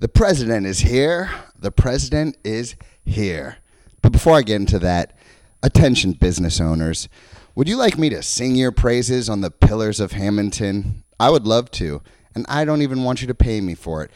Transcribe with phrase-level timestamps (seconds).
[0.00, 1.28] The president is here.
[1.58, 3.56] The president is here.
[4.00, 5.18] But before I get into that,
[5.60, 7.08] attention business owners.
[7.56, 11.02] Would you like me to sing your praises on the pillars of Hammonton?
[11.18, 12.00] I would love to,
[12.32, 14.12] and I don't even want you to pay me for it.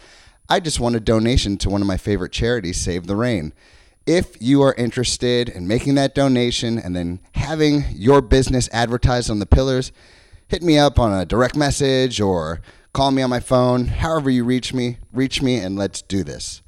[0.48, 3.52] I just want a donation to one of my favorite charities, Save the Rain.
[4.06, 9.40] If you are interested in making that donation and then having your business advertised on
[9.40, 9.90] the pillars,
[10.46, 12.60] hit me up on a direct message or
[12.92, 13.86] call me on my phone.
[13.86, 16.62] However, you reach me, reach me and let's do this.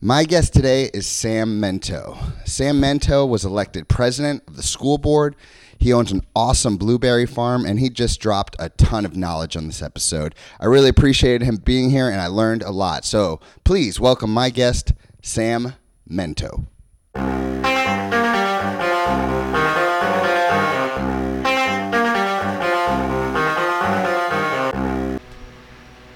[0.00, 2.18] My guest today is Sam Mento.
[2.46, 5.34] Sam Mento was elected president of the school board.
[5.78, 9.66] He owns an awesome blueberry farm and he just dropped a ton of knowledge on
[9.66, 10.34] this episode.
[10.60, 13.04] I really appreciated him being here and I learned a lot.
[13.04, 15.74] So please welcome my guest, Sam
[16.08, 16.66] Mento.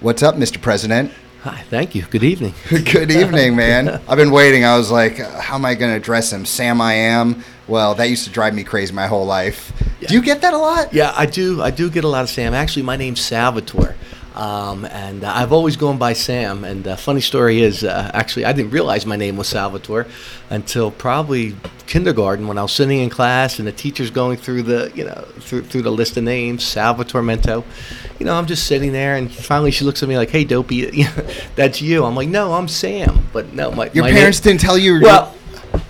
[0.01, 0.59] What's up, Mr.
[0.59, 1.13] President?
[1.43, 2.05] Hi, thank you.
[2.05, 2.55] Good evening.
[2.71, 4.01] Good evening, man.
[4.09, 4.65] I've been waiting.
[4.65, 6.47] I was like, how am I going to address him?
[6.47, 7.45] Sam, I am.
[7.69, 9.74] Well, that used to drive me crazy my whole life.
[10.01, 10.95] Do you get that a lot?
[10.95, 11.61] Yeah, I do.
[11.61, 12.55] I do get a lot of Sam.
[12.55, 13.95] Actually, my name's Salvatore.
[14.35, 16.65] Um, and uh, I've always gone by Sam.
[16.65, 20.07] And uh, funny story is, uh, actually, I didn't realize my name was Salvatore
[20.49, 24.91] until probably kindergarten when I was sitting in class and the teacher's going through the,
[24.95, 27.65] you know, through, through the list of names, Salvatore Mento.
[28.21, 31.04] You know, I'm just sitting there, and finally she looks at me like, "Hey, dopey,
[31.57, 34.60] that's you." I'm like, "No, I'm Sam." But no, my Your my parents name- didn't
[34.60, 35.01] tell you.
[35.01, 35.35] Well,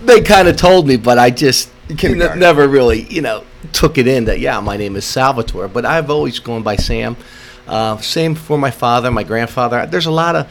[0.03, 1.69] they kind of told me, but I just
[2.03, 5.67] n- never really, you know, took it in that yeah, my name is Salvatore.
[5.67, 7.17] But I've always gone by Sam.
[7.67, 9.85] Uh, same for my father, my grandfather.
[9.85, 10.47] There's a lot of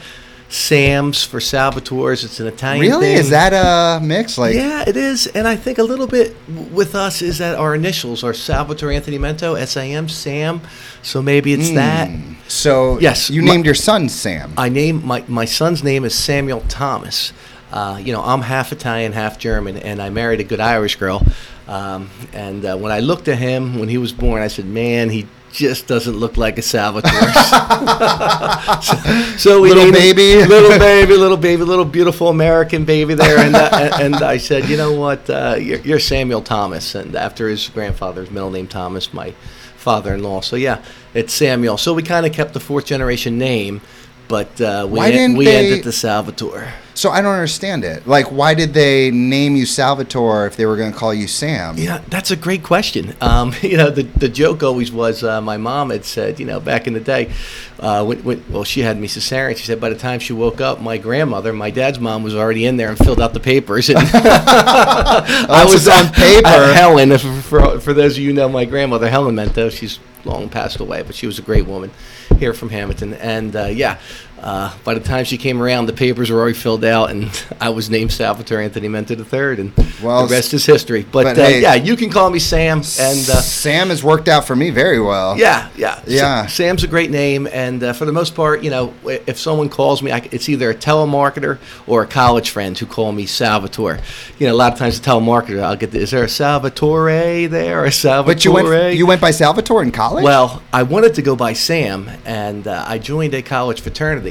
[0.51, 2.25] Sams for Salvatores.
[2.25, 3.05] It's an Italian really?
[3.07, 3.17] thing.
[3.17, 4.37] Is that a mix?
[4.37, 6.35] Like, yeah, it is, and I think a little bit
[6.71, 10.59] with us is that our initials are Salvatore Anthony Mento, S A M, Sam.
[11.03, 12.09] So maybe it's that.
[12.49, 14.53] so Yes, you my- named your son Sam.
[14.57, 17.31] I name my my son's name is Samuel Thomas.
[17.71, 21.25] Uh, you know, I'm half Italian, half German, and I married a good Irish girl.
[21.69, 25.09] Um, and uh, when I looked at him when he was born, I said, "Man,
[25.09, 27.11] he just doesn't look like a Salvatore."
[28.81, 28.95] so,
[29.37, 30.45] so we Little baby.
[30.47, 33.39] little baby, little baby, little beautiful American baby there.
[33.39, 35.29] And uh, and, I said, "You know what?
[35.29, 39.33] Uh, you're, you're Samuel Thomas." And after his grandfather's middle name Thomas, my
[39.77, 40.41] father-in-law.
[40.41, 41.77] So yeah, it's Samuel.
[41.77, 43.81] So we kind of kept the fourth generation name,
[44.27, 44.99] but uh, we
[45.35, 46.73] we they- ended the Salvatore.
[47.01, 48.05] So I don't understand it.
[48.05, 51.75] Like, why did they name you Salvatore if they were going to call you Sam?
[51.75, 53.15] Yeah, that's a great question.
[53.21, 56.59] Um, you know, the, the joke always was uh, my mom had said, you know,
[56.59, 57.33] back in the day,
[57.79, 59.57] uh, when, when, well, she had me cesarean.
[59.57, 62.67] She said by the time she woke up, my grandmother, my dad's mom, was already
[62.67, 63.89] in there and filled out the papers.
[63.89, 66.47] And I was on paper.
[66.47, 70.49] uh, Helen, for, for those of you who know my grandmother, Helen Mento, she's long
[70.49, 71.89] passed away, but she was a great woman
[72.37, 73.13] here from Hammonton.
[73.13, 73.99] And uh, yeah,
[74.41, 77.29] uh, by the time she came around, the papers were already filled out, and
[77.61, 81.03] I was named Salvatore Anthony Mento III, and Well, the rest is history.
[81.03, 84.27] But, but uh, hey- yeah, you can call me Sam, and uh, Sam has worked
[84.27, 85.37] out for me very well.
[85.37, 86.45] yeah, yeah, Yeah.
[86.47, 89.69] Sa- Sam's a great name, and uh, for the most part, you know, if someone
[89.69, 93.99] calls me, I it's either a telemarketer or a college friend who call me Salvatore.
[94.39, 97.47] You know, a lot of times a telemarketer, I'll get, the, is there a Salvatore
[97.47, 98.33] there, or a Salvatore?
[98.35, 100.23] But you went you went by Salvatore in college.
[100.23, 104.30] Well, I wanted to go by Sam, and uh, I joined a college fraternity.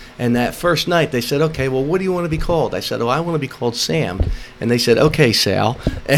[0.21, 2.75] And that first night, they said, "Okay, well, what do you want to be called?"
[2.75, 4.21] I said, "Oh, I want to be called Sam."
[4.59, 5.77] And they said, "Okay, Sal."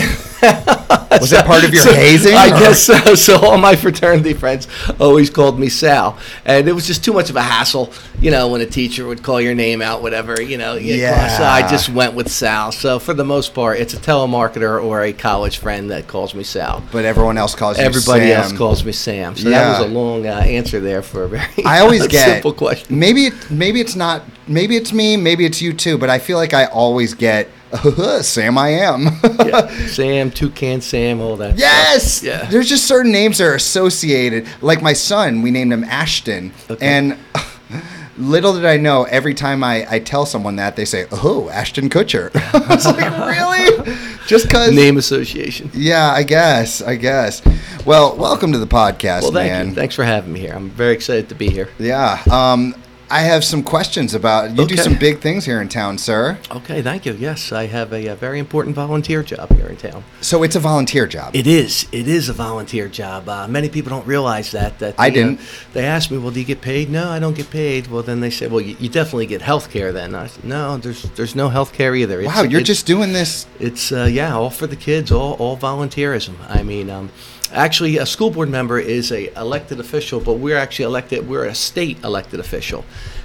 [1.21, 3.15] Was that part of your hazing, I or- guess so.
[3.23, 4.67] So all my fraternity friends
[4.99, 8.49] always called me Sal, and it was just too much of a hassle, you know,
[8.49, 10.73] when a teacher would call your name out, whatever, you know.
[10.75, 11.37] Yeah.
[11.37, 12.71] So I just went with Sal.
[12.73, 16.43] So for the most part, it's a telemarketer or a college friend that calls me
[16.43, 16.83] Sal.
[16.91, 17.89] but everyone else calls you Sam.
[17.91, 18.41] Everybody Sam.
[18.41, 19.35] else calls me Sam.
[19.37, 19.59] So Yeah.
[19.73, 22.99] that was a long uh, answer there for a very I always get simple question.
[22.99, 24.23] Maybe it, maybe it's not.
[24.47, 25.17] Maybe it's me.
[25.17, 25.97] Maybe it's you too.
[25.97, 27.47] But I feel like I always get
[28.21, 28.57] Sam.
[28.57, 29.07] I am.
[29.23, 29.67] Yeah.
[29.87, 31.57] Sam, Toucan Sam, all that.
[31.57, 32.13] Yes.
[32.15, 32.25] Stuff.
[32.27, 32.49] Yeah.
[32.49, 34.47] There's just certain names that are associated.
[34.61, 36.85] Like my son, we named him Ashton, Okay.
[36.85, 37.17] and
[38.17, 39.03] little did I know.
[39.05, 42.99] Every time I, I tell someone that, they say, "Oh, Ashton Kutcher." I was like,
[43.27, 43.95] really?
[44.27, 44.71] Just because?
[44.73, 45.69] Name association.
[45.73, 46.81] Yeah, I guess.
[46.81, 47.41] I guess.
[47.85, 49.67] Well, welcome to the podcast, Well, thank man.
[49.69, 49.75] you.
[49.75, 50.53] Thanks for having me here.
[50.53, 51.67] I'm very excited to be here.
[51.79, 52.21] Yeah.
[52.31, 52.73] Um,
[53.13, 54.65] I have some questions about you.
[54.65, 56.39] Do some big things here in town, sir.
[56.49, 57.13] Okay, thank you.
[57.13, 60.03] Yes, I have a, uh very important volunteer job here in town.
[60.21, 61.35] So it's a volunteer job.
[61.35, 61.87] It is.
[61.91, 63.29] It is a volunteer job.
[63.29, 64.79] Uh, many people don't realize that.
[64.79, 65.39] That I they, uh, didn't.
[65.73, 67.85] they ask me, "Well, do you get paid?" No, I don't get paid.
[67.85, 70.77] Well, then they say, "Well, you, you definitely get health care." Then I said, "No,
[70.77, 73.45] there's there's no health care either." It's- wow, you're just doing this.
[73.59, 76.33] It's uh, yeah, all for the kids, all all volunteerism.
[76.49, 77.11] I mean, um,
[77.53, 81.27] actually, a school board member is a elected official, but we're actually elected.
[81.27, 82.83] We're a state elected official,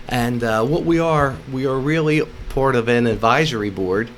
[0.09, 4.09] And uh, what we are, we are really part of an advisory board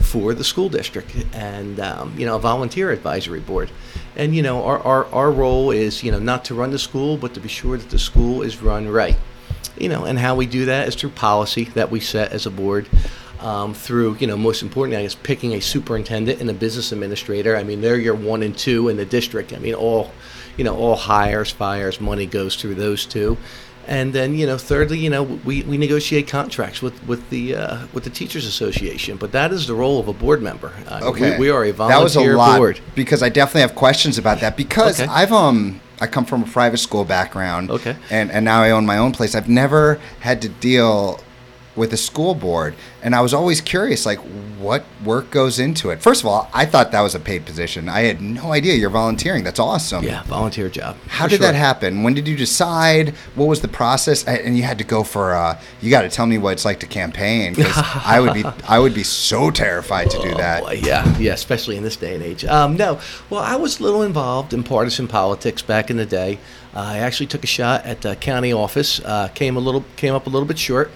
[0.00, 3.70] for the school district and um, you know a volunteer advisory board.
[4.16, 7.16] And you know our, our, our role is you know not to run the school
[7.16, 9.16] but to be sure that the school is run right.
[9.76, 12.50] You know and how we do that is through policy that we set as a
[12.50, 12.88] board
[13.40, 17.56] um, through you know most importantly I guess picking a superintendent and a business administrator
[17.56, 20.12] I mean they're your one and two in the district I mean all
[20.56, 23.36] you know all hires fires money goes through those two
[23.86, 27.86] and then, you know, thirdly, you know, we, we negotiate contracts with with the uh,
[27.92, 29.16] with the teachers association.
[29.16, 30.72] But that is the role of a board member.
[30.86, 31.32] Uh, Okay.
[31.32, 32.80] we, we are a volunteer that was a lot board.
[32.94, 35.10] because I definitely have questions about that because Okay.
[35.10, 37.70] I've um I come from a private school background.
[37.70, 37.96] Okay.
[38.10, 39.34] And and now I own my own place.
[39.34, 41.18] I've never had to deal
[41.76, 44.18] with a school board and I was always curious like
[44.58, 46.02] what work goes into it.
[46.02, 47.88] First of all, I thought that was a paid position.
[47.88, 49.42] I had no idea you're volunteering.
[49.42, 50.04] That's awesome.
[50.04, 50.96] Yeah, volunteer job.
[51.06, 51.46] How did sure.
[51.46, 52.02] that happen?
[52.02, 53.10] When did you decide?
[53.36, 54.24] What was the process?
[54.24, 55.34] And you had to go for.
[55.34, 57.72] Uh, you got to tell me what it's like to campaign because
[58.04, 58.44] I would be.
[58.68, 60.82] I would be so terrified to do Oh, that.
[60.82, 62.44] yeah, yeah, especially in this day and age.
[62.44, 63.00] Um, no,
[63.30, 66.38] well, I was a little involved in partisan politics back in the day.
[66.74, 69.00] Uh, I actually took a shot at the county office.
[69.00, 70.90] Uh, came a little, came up a little bit short,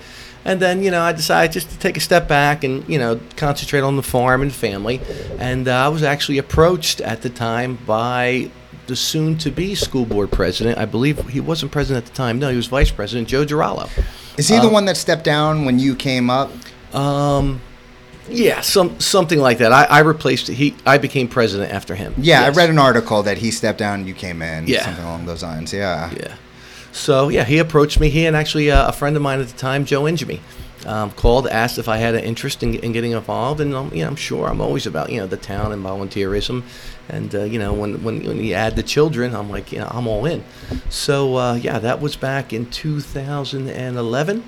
[0.45, 3.21] and then you know I decided just to take a step back and you know
[3.37, 5.01] concentrate on the farm and family.
[5.39, 8.51] And uh, I was actually approached at the time by
[8.87, 10.77] the soon-to-be school board president.
[10.77, 12.39] I believe he wasn't president at the time.
[12.39, 13.89] No, he was vice president, Joe Girallo.
[14.37, 16.51] Is he the Uh, one that stepped down when you came up?
[16.93, 17.63] Um,
[18.29, 19.73] yeah, some something like that.
[19.73, 20.75] I, I replaced he.
[20.87, 22.15] I became president after him.
[22.19, 22.55] Yeah, Yes.
[22.57, 24.67] I read an article that he stepped down and you came in.
[24.67, 24.85] Yeah.
[24.85, 25.73] something along those lines.
[25.73, 26.11] Yeah.
[26.13, 26.35] Yeah.
[26.95, 28.09] So yeah, he approached me.
[28.09, 30.39] He and actually uh, a friend of mine at the time, Joe Injemy,
[30.87, 34.03] um, called, asked if I had an interest in, in getting involved, and um, you
[34.03, 36.63] know, I'm sure I'm always about you know the town and volunteerism,
[37.09, 39.89] and uh, you know when, when when you add the children, I'm like you know
[39.91, 40.45] I'm all in.
[40.89, 44.45] So uh, yeah, that was back in 2011,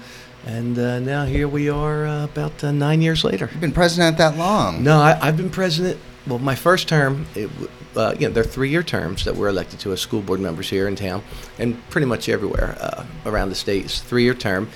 [0.47, 3.49] and uh, now here we are uh, about uh, nine years later.
[3.51, 4.85] You've been president that long.
[4.85, 5.99] No, I, I've been president.
[6.27, 7.49] Well, my first term, it,
[7.95, 10.89] uh, you know, they're three-year terms that we're elected to as school board members here
[10.89, 11.23] in town,
[11.59, 13.85] and pretty much everywhere uh, around the state.
[13.85, 14.69] It's a three-year term.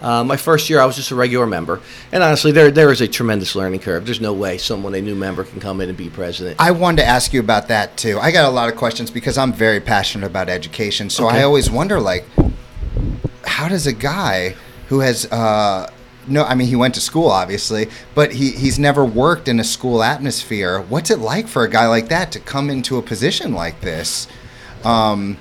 [0.00, 1.80] Uh, my first year, I was just a regular member,
[2.12, 4.04] and honestly, there there is a tremendous learning curve.
[4.04, 6.60] There's no way someone a new member can come in and be president.
[6.60, 8.16] I wanted to ask you about that too.
[8.20, 11.10] I got a lot of questions because I'm very passionate about education.
[11.10, 11.38] So Okay.
[11.38, 12.24] I always wonder, like,
[13.44, 14.54] how does a guy
[14.88, 15.90] who has uh,
[16.28, 19.64] no, I mean, he went to school obviously, but he he's never worked in a
[19.64, 20.80] school atmosphere.
[20.80, 24.28] What's it like for a guy like that to come into a position like this?
[24.84, 25.38] Um,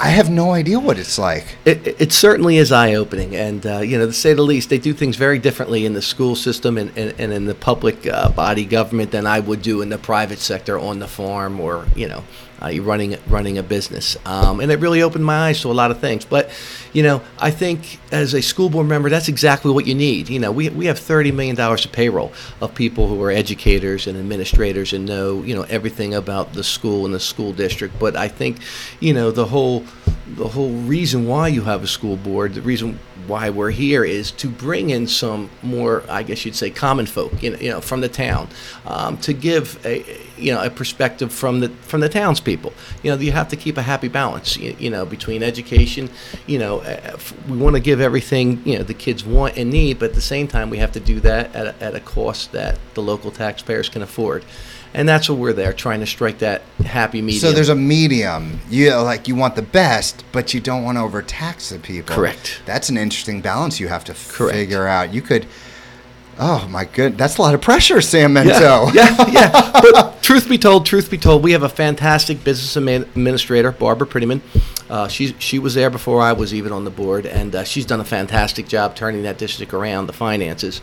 [0.00, 1.56] I have no idea what it's like.
[1.64, 4.78] It, it- certainly is eye opening, and uh, you know, to say the least, they
[4.78, 8.28] do things very differently in the school system and, and, and in the public uh,
[8.28, 12.06] body government than I would do in the private sector on the farm or you
[12.06, 12.22] know,
[12.62, 14.16] uh, you're running running a business.
[14.24, 16.24] Um, and it really opened my eyes to a lot of things.
[16.24, 16.50] But
[16.92, 20.28] you know, I think as a school board member, that's exactly what you need.
[20.28, 24.06] You know, we we have thirty million dollars of payroll of people who are educators
[24.06, 27.98] and administrators and know you know everything about the school and the school district.
[27.98, 28.58] But I think,
[29.00, 29.84] you know, the whole
[30.26, 34.30] the whole reason why you have a school board, the reason why we're here is
[34.32, 37.80] to bring in some more, I guess you'd say, common folk, you know, you know
[37.80, 38.48] from the town,
[38.86, 40.04] um, to give a,
[40.36, 42.72] you know, a perspective from the from the townspeople.
[43.02, 46.10] You know, you have to keep a happy balance, you, you know, between education.
[46.46, 47.18] You know, uh,
[47.48, 50.20] we want to give everything you know the kids want and need, but at the
[50.20, 53.30] same time, we have to do that at a, at a cost that the local
[53.30, 54.44] taxpayers can afford.
[54.94, 57.40] And that's what we're there, trying to strike that happy medium.
[57.40, 58.60] So there's a medium.
[58.70, 62.14] You like you want the best, but you don't want to overtax the people.
[62.14, 62.62] Correct.
[62.64, 64.56] That's an interesting balance you have to Correct.
[64.56, 65.12] figure out.
[65.12, 65.46] You could.
[66.40, 68.92] Oh my good, that's a lot of pressure, Sam Mento.
[68.94, 69.72] Yeah, yeah, yeah.
[69.92, 74.40] But truth be told, truth be told, we have a fantastic business administrator, Barbara Prettyman.
[74.88, 77.84] Uh, she she was there before I was even on the board, and uh, she's
[77.84, 80.80] done a fantastic job turning that district around, the finances.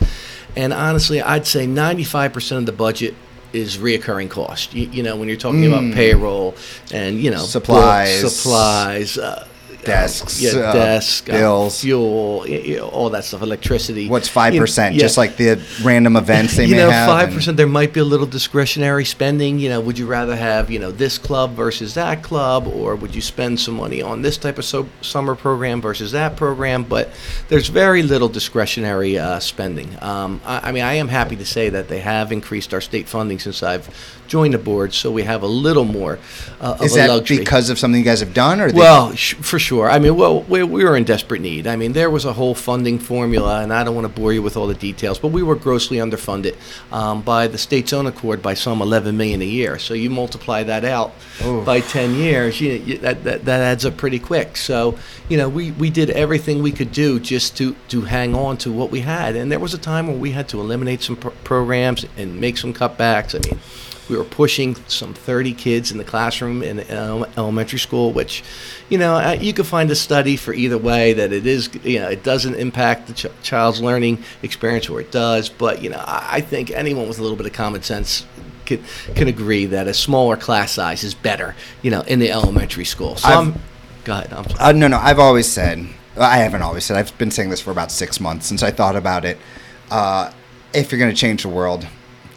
[0.54, 3.14] And honestly, I'd say 95% of the budget
[3.56, 4.74] is reoccurring cost.
[4.74, 6.54] You, you know, when you're talking about payroll
[6.92, 8.34] and you know books, Supplies.
[8.34, 9.18] supplies.
[9.18, 9.46] Uh,
[9.86, 11.80] Desks, yeah, uh, desk, uh, bills.
[11.80, 12.44] fuel,
[12.92, 14.08] all that stuff, electricity.
[14.08, 14.94] What's five percent?
[14.94, 17.08] yeah Just like the random events they you may know, have.
[17.08, 17.56] Five percent.
[17.56, 19.58] There might be a little discretionary spending.
[19.58, 23.14] You know, would you rather have you know this club versus that club, or would
[23.14, 26.82] you spend some money on this type of so- summer program versus that program?
[26.84, 27.10] But
[27.48, 29.96] there's very little discretionary uh, spending.
[30.02, 33.08] Um, I, I mean, I am happy to say that they have increased our state
[33.08, 33.88] funding since I've
[34.28, 36.18] joined the board, so we have a little more
[36.60, 37.38] uh, of Is a that luxury.
[37.38, 39.90] because of something you guys have done, or Well, sh- for sure.
[39.90, 41.66] I mean, well, we, we were in desperate need.
[41.66, 44.42] I mean, there was a whole funding formula, and I don't want to bore you
[44.42, 46.56] with all the details, but we were grossly underfunded
[46.92, 49.78] um, by the state's own accord by some 11 million a year.
[49.78, 51.12] So you multiply that out
[51.64, 54.56] by 10 years, you, you, that, that that adds up pretty quick.
[54.56, 58.56] So you know, we, we did everything we could do just to to hang on
[58.58, 61.16] to what we had, and there was a time where we had to eliminate some
[61.16, 63.34] pr- programs and make some cutbacks.
[63.34, 63.60] I mean
[64.08, 68.42] we were pushing some 30 kids in the classroom in elementary school, which,
[68.88, 71.98] you know, uh, you could find a study for either way that it is, you
[72.00, 75.48] know, it doesn't impact the ch- child's learning experience or it does.
[75.48, 78.24] But, you know, I, think anyone with a little bit of common sense
[78.64, 78.82] can,
[79.14, 83.16] can agree that a smaller class size is better, you know, in the elementary school.
[83.16, 83.60] So I've- I'm,
[84.04, 84.32] go ahead.
[84.32, 84.46] I'm.
[84.58, 84.98] Uh, no, no.
[84.98, 85.86] I've always said.
[86.18, 86.96] I haven't always said.
[86.96, 89.38] I've been saying this for about six months since I thought about it.
[89.90, 90.30] Uh,
[90.72, 91.86] if you're going to change the world,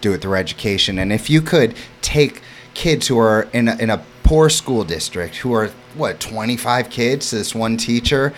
[0.01, 0.99] do it through education.
[0.99, 2.41] And if you could take
[2.73, 7.29] kids who are in a, in a poor school district, who are what 25 kids
[7.29, 8.33] to this one teacher,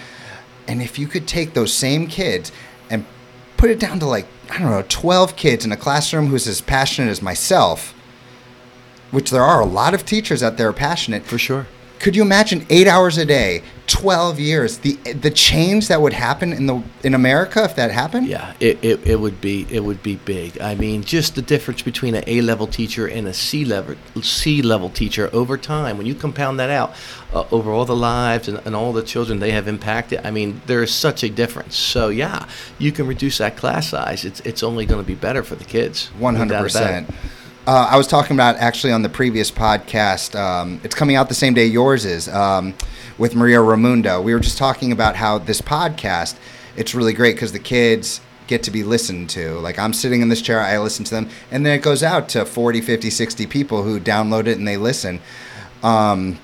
[0.68, 2.51] and if you could take those same kids
[2.89, 3.06] and
[3.58, 6.62] put it down to like I don't know 12 kids in a classroom who's as
[6.62, 7.94] passionate as myself,
[9.12, 11.68] which there are a lot of teachers out there passionate For sure.
[12.00, 16.54] could you imagine eight hours a day, twelve years, the the change that would happen
[16.54, 18.26] in the in America if that happened?
[18.26, 20.60] Yeah, it, it, it would be it would be big.
[20.62, 24.62] I mean, just the difference between an A level teacher and a C level C
[24.62, 25.98] level teacher over time.
[25.98, 26.94] When you compound that out
[27.34, 30.62] uh, over all the lives and, and all the children they have impacted, I mean,
[30.68, 31.76] there is such a difference.
[31.76, 32.48] So yeah,
[32.80, 34.24] you can reduce that class size.
[34.24, 36.10] It's it's only going to be better for the kids.
[36.22, 36.64] Hundred doubt about it.
[36.64, 37.10] percent.
[37.68, 40.40] Uh, I was talking about actually on the previous podcast.
[40.40, 42.74] Um, it's coming out the same day yours is um,
[43.22, 44.22] with Maria Ramundo.
[44.24, 46.38] We were just talking about how this podcast.
[46.75, 49.60] It's really great because the kids get to be listened to.
[49.60, 52.30] Like I'm sitting in this chair, I listen to them, and then it goes out
[52.30, 55.22] to 40, 50, 60 people who download it and they listen.
[55.84, 56.40] Um,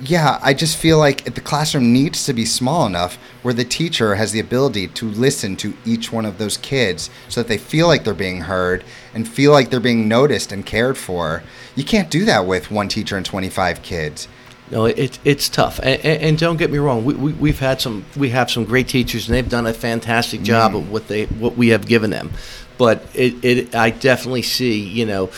[0.00, 4.14] yeah, I just feel like the classroom needs to be small enough where the teacher
[4.14, 7.88] has the ability to listen to each one of those kids so that they feel
[7.88, 11.42] like they're being heard and feel like they're being noticed and cared for.
[11.74, 14.28] You can't do that with one teacher and 25 kids.
[14.70, 17.04] No, it, it's tough, and, and, don't get me wrong.
[17.04, 20.42] We, we we've had some we have some great teachers, and they've done a fantastic
[20.42, 22.30] job of what they what we have given them.
[22.78, 25.30] But it, it I definitely see you know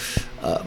[0.43, 0.63] uh,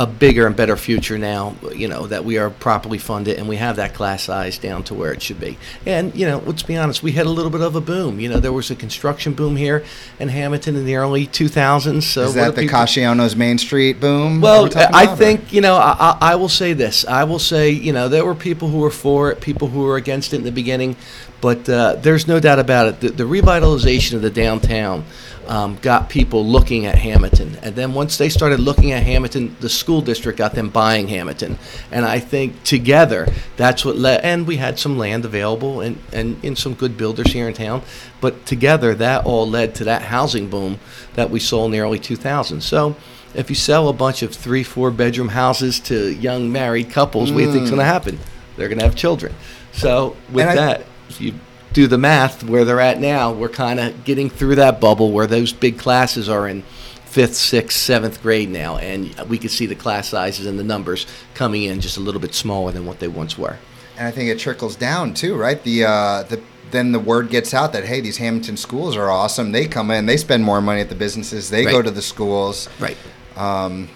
[0.00, 1.54] a bigger and better future now.
[1.74, 4.94] You know that we are properly funded, and we have that class size down to
[4.94, 5.58] where it should be.
[5.84, 8.18] And you know, let's be honest, we had a little bit of a boom.
[8.18, 9.84] You know, there was a construction boom here
[10.18, 12.02] in Hammonton in the early 2000s.
[12.02, 14.40] So Is that the people- Casciano's Main Street boom?
[14.40, 15.76] Well, I about, or- think you know.
[15.76, 17.04] I, I I will say this.
[17.04, 19.96] I will say you know there were people who were for it, people who were
[19.96, 20.96] against it in the beginning,
[21.42, 23.00] but uh, there's no doubt about it.
[23.00, 25.04] The, the revitalization of the downtown
[25.50, 29.68] um, got people looking at Hammonton, and then once they started looking at Hammonton, the
[29.68, 31.58] school district got them buying Hammonton,
[31.90, 33.26] and I think together
[33.56, 34.20] that's what led.
[34.20, 37.82] And we had some land available, and and, and some good builders here in town,
[38.20, 40.78] but together that all led to that housing boom
[41.14, 42.62] that we saw in the early 2000s.
[42.62, 42.94] So
[43.34, 47.38] if you sell a bunch of three, four bedroom houses to young married couples, what
[47.38, 48.20] do you think's going to happen?
[48.56, 49.34] They're going to have children.
[49.72, 50.86] So with I- that,
[51.18, 51.34] you
[51.72, 55.26] do the math where they're at now, we're kind of getting through that bubble where
[55.26, 56.62] those big classes are in
[57.04, 61.06] fifth, sixth, seventh grade now, and we can see the class sizes and the numbers
[61.34, 63.56] coming in just a little bit smaller than what they once were.
[63.96, 65.62] And I think it trickles down too, right?
[65.62, 69.52] The uh, the then the word gets out that hey, these Hammonton schools are awesome.
[69.52, 72.68] They come in, they spend more money at the businesses, they go to the schools.
[72.78, 72.96] Right.
[73.36, 73.88] Um,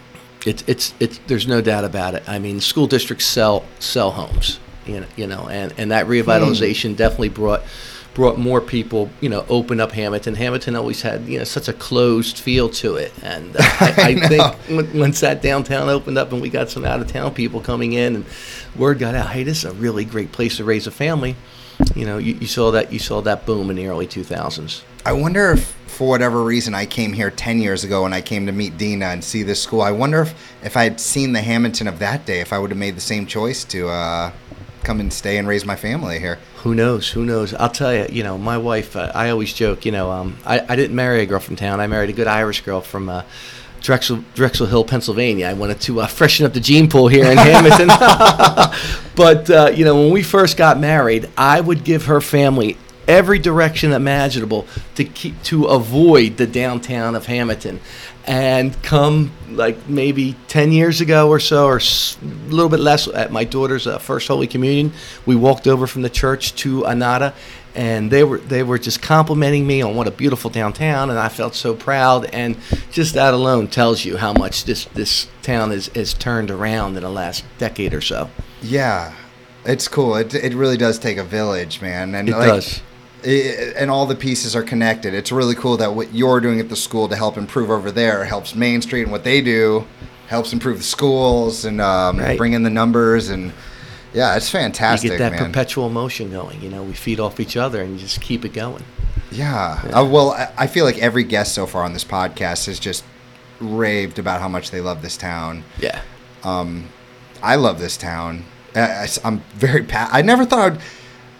[0.44, 2.22] It's it's it's there's no doubt about it.
[2.28, 6.96] I mean, school districts sell sell homes, you know, you know, and and that revitalization
[6.96, 7.62] definitely brought
[8.14, 10.36] brought more people, you know, open up Hammonton.
[10.36, 14.24] Hammonton always had, you know, such a closed feel to it, and uh, I, I,
[14.24, 17.34] I think when, once that downtown opened up and we got some out of town
[17.34, 18.24] people coming in, and
[18.76, 21.36] word got out, hey, this is a really great place to raise a family.
[21.94, 24.82] You know, you, you saw that you saw that boom in the early 2000s.
[25.04, 28.46] I wonder if, for whatever reason, I came here 10 years ago and I came
[28.46, 29.82] to meet Dina and see this school.
[29.82, 32.70] I wonder if, if I had seen the Hammonton of that day, if I would
[32.70, 34.32] have made the same choice to uh,
[34.84, 36.38] come and stay and raise my family here.
[36.58, 37.10] Who knows?
[37.10, 37.54] Who knows?
[37.54, 38.06] I'll tell you.
[38.10, 38.94] You know, my wife.
[38.96, 39.84] Uh, I always joke.
[39.84, 41.80] You know, um, I, I didn't marry a girl from town.
[41.80, 43.22] I married a good Irish girl from uh,
[43.80, 45.46] Drexel Drexel Hill, Pennsylvania.
[45.46, 47.88] I wanted to uh, freshen up the gene pool here in Hammonton.
[49.16, 52.76] but uh, you know, when we first got married, I would give her family
[53.06, 57.80] every direction imaginable to keep to avoid the downtown of Hammonton.
[58.26, 63.06] And come like maybe 10 years ago or so, or s- a little bit less,
[63.06, 64.92] at my daughter's uh, first Holy Communion,
[65.26, 67.34] we walked over from the church to Annata
[67.74, 71.28] and they were they were just complimenting me on what a beautiful downtown, and I
[71.28, 72.26] felt so proud.
[72.26, 72.56] And
[72.92, 77.02] just that alone tells you how much this this town is is turned around in
[77.02, 78.30] the last decade or so.
[78.62, 79.12] Yeah.
[79.66, 80.14] It's cool.
[80.16, 82.14] It, it really does take a village, man.
[82.14, 82.80] And It like, does.
[83.24, 85.14] I- and all the pieces are connected.
[85.14, 88.24] It's really cool that what you're doing at the school to help improve over there
[88.24, 89.86] helps Main Street, and what they do
[90.28, 92.36] helps improve the schools and um, Right.
[92.38, 93.28] bring in the numbers.
[93.30, 93.52] And
[94.12, 95.46] yeah, it's You fantastic, get that man.
[95.46, 96.60] perpetual motion going.
[96.62, 98.84] You know, we feed off each other and you just keep it going.
[99.30, 99.80] yeah.
[99.92, 103.04] Uh, well, I- I feel like every guest so far on this podcast has just
[103.60, 105.64] raved about how much they love this town.
[105.78, 106.00] Yeah.
[106.42, 106.88] Um,
[107.42, 108.44] I love this town.
[108.76, 109.82] I, am very.
[109.84, 110.72] Pa- I never thought.
[110.72, 110.78] I'd,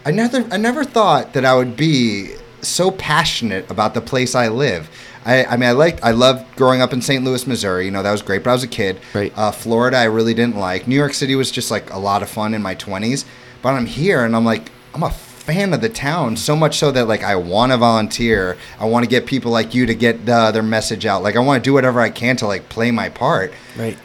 [0.04, 0.44] I never.
[0.52, 4.90] I never thought that I would be so passionate about the place I live.
[5.24, 6.00] I, I mean, I liked.
[6.02, 7.24] I loved growing up in St.
[7.24, 7.86] Louis, Missouri.
[7.86, 8.44] You know, that was great.
[8.44, 9.00] But I was a kid.
[9.14, 9.32] Right.
[9.36, 10.86] Uh, Florida, I really didn't like.
[10.86, 13.24] New York City was just like a lot of fun in my 20s.
[13.62, 15.10] But I'm here, and I'm like, I'm a
[15.44, 18.56] fan of the town so much so that like I want to volunteer.
[18.78, 21.22] I want to get people like you to get uh, their message out.
[21.22, 23.52] Like I want to do whatever I can to like play my part.
[23.76, 23.98] Right.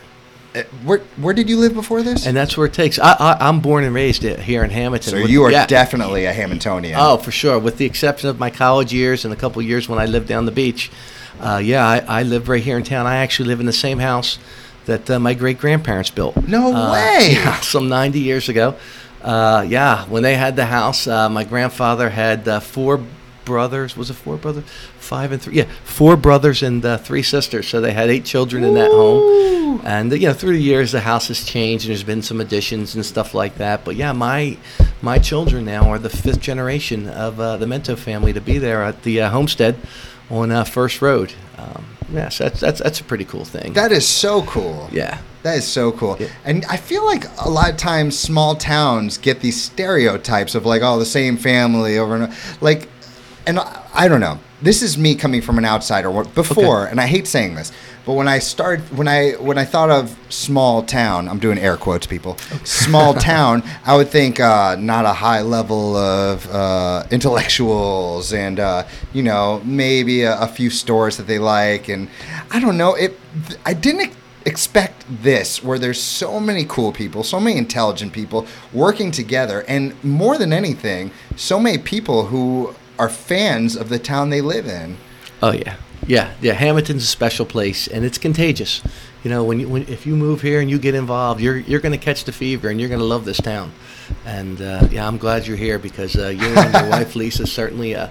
[0.55, 2.25] Uh, Where where did you live before this?
[2.25, 2.97] And that's where it takes.
[2.97, 5.11] I, I, I'm born and raised here in Hammonton.
[5.11, 5.67] so you are yeah.
[5.67, 6.95] definitely a Hammontonian.
[6.97, 7.59] Oh, for sure.
[7.59, 10.45] With the exception of my college years and a couple years when I lived down
[10.45, 10.89] the beach.
[11.39, 13.05] Uh, yeah, I, I live right here in town.
[13.05, 14.39] I actually live in the same house
[14.85, 16.35] that uh, my great grandparents built.
[16.47, 17.29] No Uh, way!
[17.33, 18.75] Yeah, some 90 years ago.
[19.21, 22.99] Uh, yeah, when they had the house, uh, my grandfather had uh, four
[23.49, 23.97] brothers.
[23.97, 24.63] Was it four brothers?
[24.99, 25.55] Five and three.
[25.55, 27.67] Yeah, four brothers and uh, three sisters.
[27.67, 29.81] So they had eight children in that home.
[29.83, 32.39] And uh, you know, through the years, the house has changed, and there's been some
[32.41, 33.83] additions and stuff like that.
[33.85, 34.57] But yeah, my
[35.01, 38.83] my children now are the fifth generation of uh, the Mento family to be there
[38.83, 39.75] at the uh, homestead
[40.29, 41.33] on uh, First Road.
[41.57, 43.73] Um, yeah, so that's, that's that's a pretty cool thing.
[43.73, 44.89] That is so cool.
[44.91, 45.17] yeah.
[45.41, 46.17] That is so cool.
[46.19, 46.27] Yeah.
[46.43, 50.81] And I feel like a lot of times small towns get these stereotypes of like,
[50.83, 52.35] oh, the same family over and over.
[52.59, 52.89] Like,
[53.45, 54.39] and I, I don't know.
[54.61, 56.11] This is me coming from an outsider.
[56.23, 57.71] Before, and I hate saying this,
[58.05, 61.77] but when I start, when I when I thought of small town, I'm doing air
[61.77, 62.37] quotes, people.
[62.63, 68.85] Small town, I would think uh, not a high level of uh, intellectuals, and uh,
[69.13, 72.09] you know maybe a, a few stores that they like, and
[72.51, 72.95] I don't know.
[72.95, 73.17] It
[73.65, 74.13] I didn't
[74.45, 80.01] expect this where there's so many cool people so many intelligent people working together and
[80.03, 84.97] more than anything so many people who are fans of the town they live in
[85.41, 85.75] Oh yeah,
[86.05, 86.53] yeah, yeah.
[86.53, 88.81] Hammonton's a special place, and it's contagious.
[89.23, 91.79] You know, when you when if you move here and you get involved, you're you're
[91.79, 93.71] going to catch the fever, and you're going to love this town.
[94.25, 97.95] And uh, yeah, I'm glad you're here because uh, you and your wife Lisa certainly
[97.95, 98.09] uh,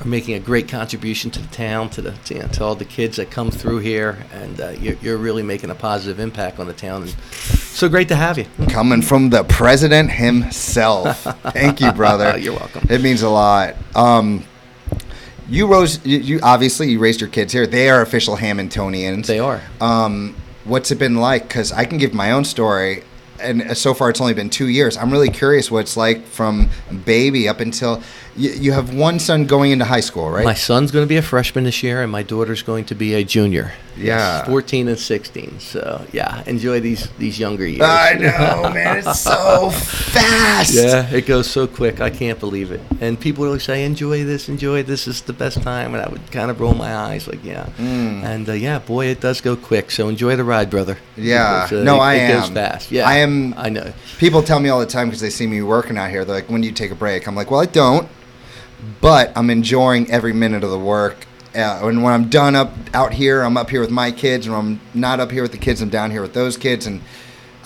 [0.00, 2.74] are making a great contribution to the town, to the to, you know, to all
[2.74, 6.58] the kids that come through here, and uh, you're you're really making a positive impact
[6.58, 7.02] on the town.
[7.02, 8.46] And so great to have you.
[8.68, 12.86] coming from the president himself thank you brother You're welcome.
[12.90, 14.44] it means a lot um
[15.48, 19.38] you rose you, you obviously you raised your kids here they are official hammontonians They
[19.38, 19.60] are.
[19.80, 20.34] um,
[20.64, 21.48] what's it been like?
[21.48, 23.02] Because I can give my own story,
[23.40, 24.96] and so far it's only been two years.
[24.96, 26.68] I'm really curious what it's like from
[27.04, 28.02] baby up until
[28.36, 30.44] you, you have one son going into high school, right?
[30.44, 33.14] My son's going to be a freshman this year, and my daughter's going to be
[33.14, 33.72] a junior.
[33.96, 34.38] Yeah.
[34.38, 35.60] Yes, 14 and 16.
[35.60, 37.82] So, yeah, enjoy these these younger years.
[37.82, 38.98] I know, man.
[38.98, 40.72] It's so fast.
[40.74, 42.00] Yeah, it goes so quick.
[42.00, 42.80] I can't believe it.
[43.00, 45.04] And people always say, "Enjoy this, enjoy this.
[45.04, 47.66] This is the best time." And I would kind of roll my eyes, like, "Yeah."
[47.78, 48.22] Mm.
[48.24, 49.90] And uh, yeah, boy, it does go quick.
[49.90, 50.96] So enjoy the ride, brother.
[51.16, 51.68] Yeah.
[51.70, 52.90] Uh, No, it, I it goes fast.
[52.90, 53.92] Yeah, I am- I know.
[54.18, 56.24] People tell me all the time because they see me working out here.
[56.24, 58.08] They're like, "When do you take a break?" I'm like, "Well, I don't,
[59.00, 63.12] but I'm enjoying every minute of the work." Uh, and when I'm done up out
[63.14, 64.46] here, I'm up here with my kids.
[64.46, 66.86] And when I'm not up here with the kids, I'm down here with those kids,
[66.86, 67.00] and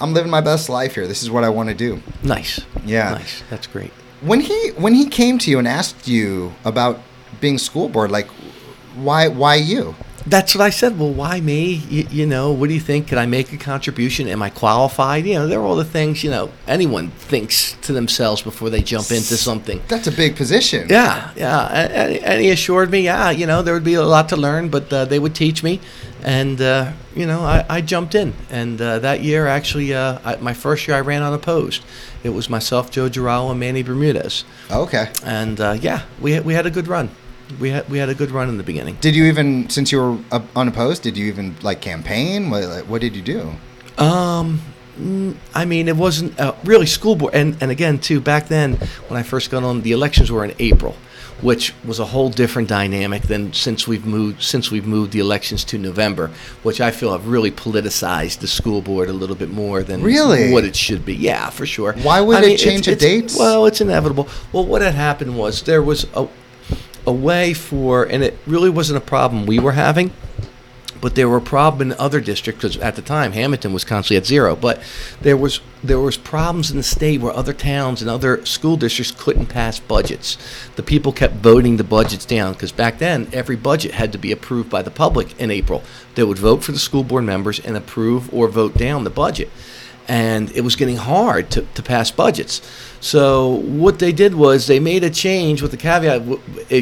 [0.01, 1.07] I'm living my best life here.
[1.07, 2.01] This is what I want to do.
[2.23, 2.61] Nice.
[2.85, 3.11] Yeah.
[3.11, 3.43] Nice.
[3.51, 3.93] That's great.
[4.21, 7.01] When he when he came to you and asked you about
[7.41, 8.29] being school board, like,
[8.97, 9.95] why why you?
[10.27, 10.99] That's what I said.
[10.99, 11.75] Well, why me?
[11.75, 13.09] You, you know, what do you think?
[13.09, 14.27] Could I make a contribution?
[14.29, 15.27] Am I qualified?
[15.27, 18.81] You know, there are all the things, you know, anyone thinks to themselves before they
[18.81, 19.83] jump into something.
[19.89, 20.89] That's a big position.
[20.89, 21.67] Yeah, yeah.
[21.67, 24.71] And, and- he assured me, yeah, you know, there would be a lot to learn,
[24.71, 25.81] but uh, they would teach me.
[26.23, 28.33] And, uh, you know, I, I jumped in.
[28.51, 31.85] And uh, that year, actually, uh, I, my first year, I ran unopposed.
[32.23, 34.45] It was myself, Joe Girallo, and Manny Bermudez.
[34.71, 35.13] Okay.
[35.23, 37.11] And, uh, yeah, we we had a good run.
[37.61, 38.97] We had, we had a good run in the beginning.
[39.01, 40.19] Did you even, since you were
[40.57, 42.51] unopposed, did you even like campaign?
[42.51, 43.53] What, like, what did you do?
[44.03, 44.61] Um,
[44.99, 48.21] mm, I mean, it wasn't uh, really school board, and and again too.
[48.21, 48.75] Back then,
[49.09, 50.97] when I first got on, the elections were in April,
[51.43, 55.63] which was a whole different dynamic than since we've moved since we've moved the elections
[55.65, 56.31] to November,
[56.65, 60.51] which I feel have really politicized the school board a little bit more than Really?
[60.53, 61.15] what it should be.
[61.15, 61.93] Yeah, for sure.
[62.03, 63.39] Why would I it mean, change it's- the it's- dates?
[63.39, 64.29] Well, it's inevitable.
[64.53, 66.27] Well, what had happened was there was a
[67.07, 70.13] a way for, and it really wasn't a problem we were having
[71.05, 74.25] but there were problems in other districts because at the time Hammonton was constantly at
[74.25, 74.57] zero.
[74.57, 74.83] But
[75.21, 79.13] there was there was problems in the state where other towns and other school districts
[79.13, 80.39] couldn't pass budgets.
[80.77, 84.33] The people kept voting the budgets down because back then every budget had to be
[84.33, 85.83] approved by the public in April.
[86.15, 89.51] They would vote for the school board members and approve or vote down the budget
[90.09, 92.61] and it was getting hard to, to pass budgets.
[93.01, 96.23] So what they did was they made a change with the caveat: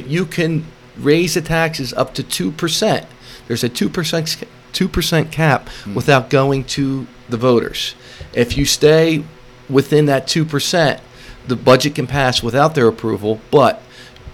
[0.08, 0.64] you can
[0.96, 3.06] raise the taxes up to two percent.
[3.48, 5.94] There's a two percent two percent cap mm.
[5.94, 7.94] without going to the voters.
[8.32, 9.24] If you stay
[9.68, 11.00] within that two percent,
[11.46, 13.82] the budget can pass without their approval, but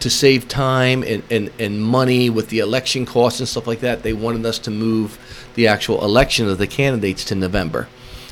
[0.01, 4.05] to save time and, and, and money with the election costs and stuff like that,
[4.05, 5.19] they wanted us to move
[5.57, 7.89] the actual election of the candidates to November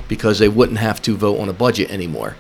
[0.09, 2.37] because they wouldn't have to vote on a budget anymore.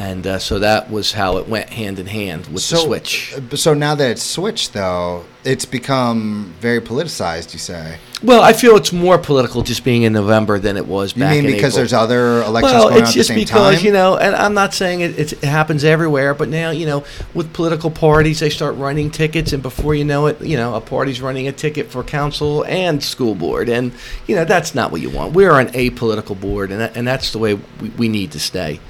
[0.00, 3.34] And uh, so that was how it went hand in hand with so, the switch.
[3.34, 7.52] Uh, so now that it's switched, though, it's become very politicized.
[7.52, 7.98] You say?
[8.22, 11.44] Well, I feel it's more political just being in November than it was you mean
[11.44, 11.72] because April.
[11.72, 13.60] there's other elections well, going on at the same time?
[13.60, 16.48] Well, it's just because you know, and I'm not saying it, it happens everywhere, but
[16.48, 20.40] now you know, with political parties, they start running tickets, and before you know it,
[20.40, 23.92] you know, a party's running a ticket for council and school board, and
[24.26, 25.34] you know, that's not what you want.
[25.34, 28.80] We're an apolitical board, and that, and that's the way we, we need to stay.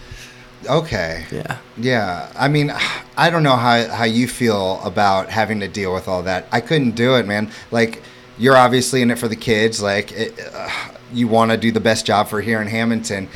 [0.68, 1.24] Okay.
[1.30, 1.58] Yeah.
[1.76, 2.32] Yeah.
[2.36, 2.72] I mean,
[3.16, 6.46] I don't know how, how you feel about having to deal with all that.
[6.52, 7.50] I couldn't do it, man.
[7.70, 8.02] Like,
[8.38, 9.82] you're obviously in it for the kids.
[9.82, 10.68] Like, it, uh,
[11.12, 13.28] you want to do the best job for here in Hammonton.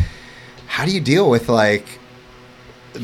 [0.67, 1.87] How do you deal with, like,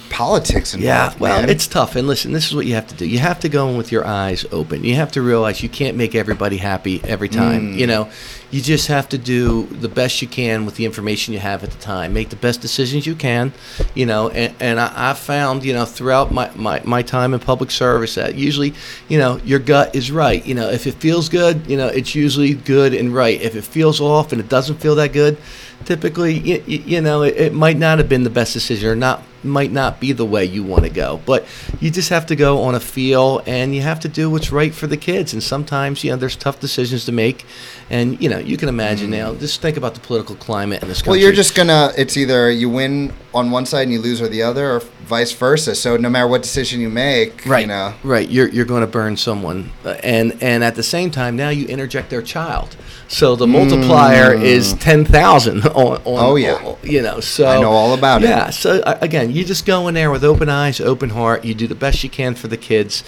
[0.09, 1.15] politics involved.
[1.15, 1.51] Yeah, well, man.
[1.51, 1.97] it's tough.
[1.97, 3.07] And listen, this is what you have to do.
[3.07, 4.85] You have to go in with your eyes open.
[4.85, 7.73] You have to realize you can't make everybody happy every time.
[7.73, 7.79] Mm.
[7.79, 8.11] You know,
[8.51, 11.71] you just have to do the best you can with the information you have at
[11.71, 12.13] the time.
[12.13, 13.53] Make the best decisions you can.
[13.95, 17.41] You know, and, and I, I found, you know, throughout my, my, my time in
[17.41, 18.75] public service that usually,
[19.09, 20.45] you know, your gut is right.
[20.45, 23.41] You know, if it feels good, you know, it's usually good and right.
[23.41, 25.37] If it feels off and it doesn't feel that good,
[25.85, 29.23] typically, you, you know, it, it might not have been the best decision or not
[29.43, 31.21] might not be the way you want to go.
[31.25, 31.47] But
[31.81, 34.75] you just have to go on a feel and you have to do what's right
[34.75, 35.33] for the kids.
[35.33, 37.45] And sometimes, you know, there's tough decisions to make.
[37.91, 39.19] And, you know, you can imagine mm.
[39.19, 41.11] now, just think about the political climate in this country.
[41.11, 44.29] Well, you're just to, it's either you win on one side and you lose or
[44.29, 45.75] the other, or vice versa.
[45.75, 47.95] So no matter what decision you make, right, you know.
[48.05, 48.29] Right.
[48.29, 49.73] You're, you're going to burn someone.
[50.05, 52.77] And, and at the same time, now you interject their child.
[53.09, 54.43] So the multiplier mm.
[54.43, 56.55] is 10,000 on, on, Oh, yeah.
[56.65, 57.47] On, you know, so.
[57.49, 58.31] I know all about yeah, it.
[58.31, 58.51] Yeah.
[58.51, 61.45] So, uh, again, you just go in there with open eyes, open heart.
[61.45, 63.03] You do the best you can for the kids,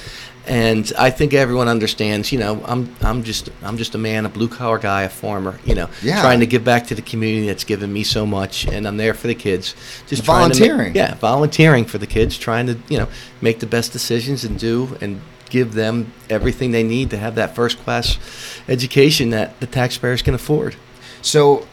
[0.47, 2.33] and I think everyone understands.
[2.33, 5.59] You know, I'm I'm just I'm just a man, a blue collar guy, a farmer.
[5.65, 6.21] You know, yeah.
[6.21, 9.15] trying to give back to the community that's given me so much, and I'm there
[9.15, 9.75] for the kids.
[10.09, 10.89] Just volunteering.
[10.89, 13.09] Make, yeah, volunteering for the kids, trying to you know
[13.41, 17.55] make the best decisions and do and give them everything they need to have that
[17.55, 18.19] first class
[18.69, 20.75] education that the taxpayers can afford.
[21.21, 21.69] So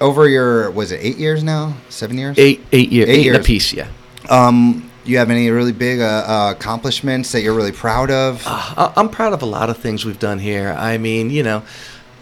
[0.00, 1.74] over your was it eight years now?
[1.88, 2.38] Seven years?
[2.38, 3.08] Eight eight years.
[3.08, 3.38] Eight, eight years.
[3.38, 3.72] a piece.
[3.72, 3.88] Yeah.
[4.28, 8.42] Um, you have any really big uh, uh, accomplishments that you're really proud of?
[8.46, 10.74] Uh, I'm proud of a lot of things we've done here.
[10.76, 11.62] I mean, you know,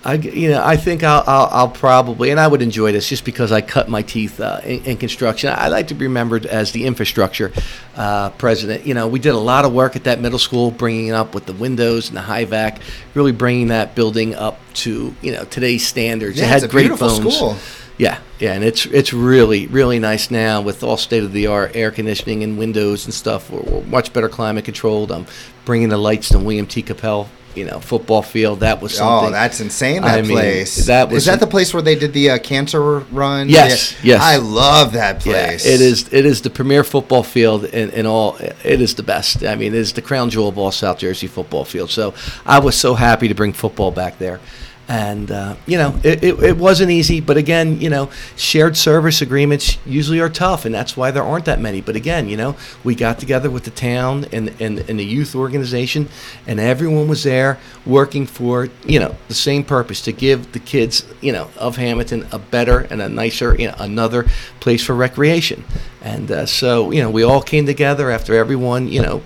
[0.04, 3.24] I, you know, I think I'll, I'll, I'll, probably, and I would enjoy this just
[3.24, 5.52] because I cut my teeth uh, in, in, construction.
[5.52, 7.52] I like to be remembered as the infrastructure
[7.96, 8.86] uh, president.
[8.86, 11.34] You know, we did a lot of work at that middle school, bringing it up
[11.34, 12.80] with the windows and the HVAC,
[13.14, 16.38] really bringing that building up to you know today's standards.
[16.38, 17.36] Yeah, it had it's a great beautiful bones.
[17.36, 17.56] school.
[17.98, 21.74] Yeah, yeah, and it's it's really really nice now with all state of the art
[21.74, 23.50] air conditioning and windows and stuff.
[23.50, 25.10] We're, we're much better climate controlled.
[25.10, 25.26] I'm
[25.64, 26.82] bringing the lights to William T.
[26.82, 28.60] Capel you know football field.
[28.60, 29.30] That was something.
[29.30, 30.02] Oh, that's insane!
[30.02, 30.78] That I place.
[30.78, 33.48] Mean, that was is that the place where they did the uh, cancer run?
[33.48, 34.14] Yes, yeah.
[34.14, 34.22] yes.
[34.22, 35.66] I love that place.
[35.66, 36.12] Yeah, it is.
[36.12, 38.36] It is the premier football field in, in all.
[38.36, 39.44] It is the best.
[39.44, 41.90] I mean, it is the crown jewel of all South Jersey football field.
[41.90, 42.14] So
[42.46, 44.40] I was so happy to bring football back there
[44.88, 49.20] and uh, you know it, it, it, wasn't easy but again you know shared service
[49.20, 51.80] agreements usually are tough and that's why there aren't that many.
[51.80, 55.34] But again you know we got together with the town and, and, and the youth
[55.34, 56.08] organization
[56.46, 61.06] and everyone was there working for you know the same purpose to give the kids
[61.20, 64.24] you know of hammonton a better and a nicer you know another
[64.60, 65.64] place for recreation.
[66.00, 69.22] And uh, so you know we all came together after everyone you know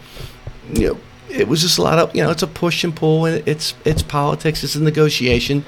[0.73, 0.99] you know
[1.33, 3.75] it was just a lot of you know it's a push and pull and it's
[3.85, 5.65] it's politics it's a negotiation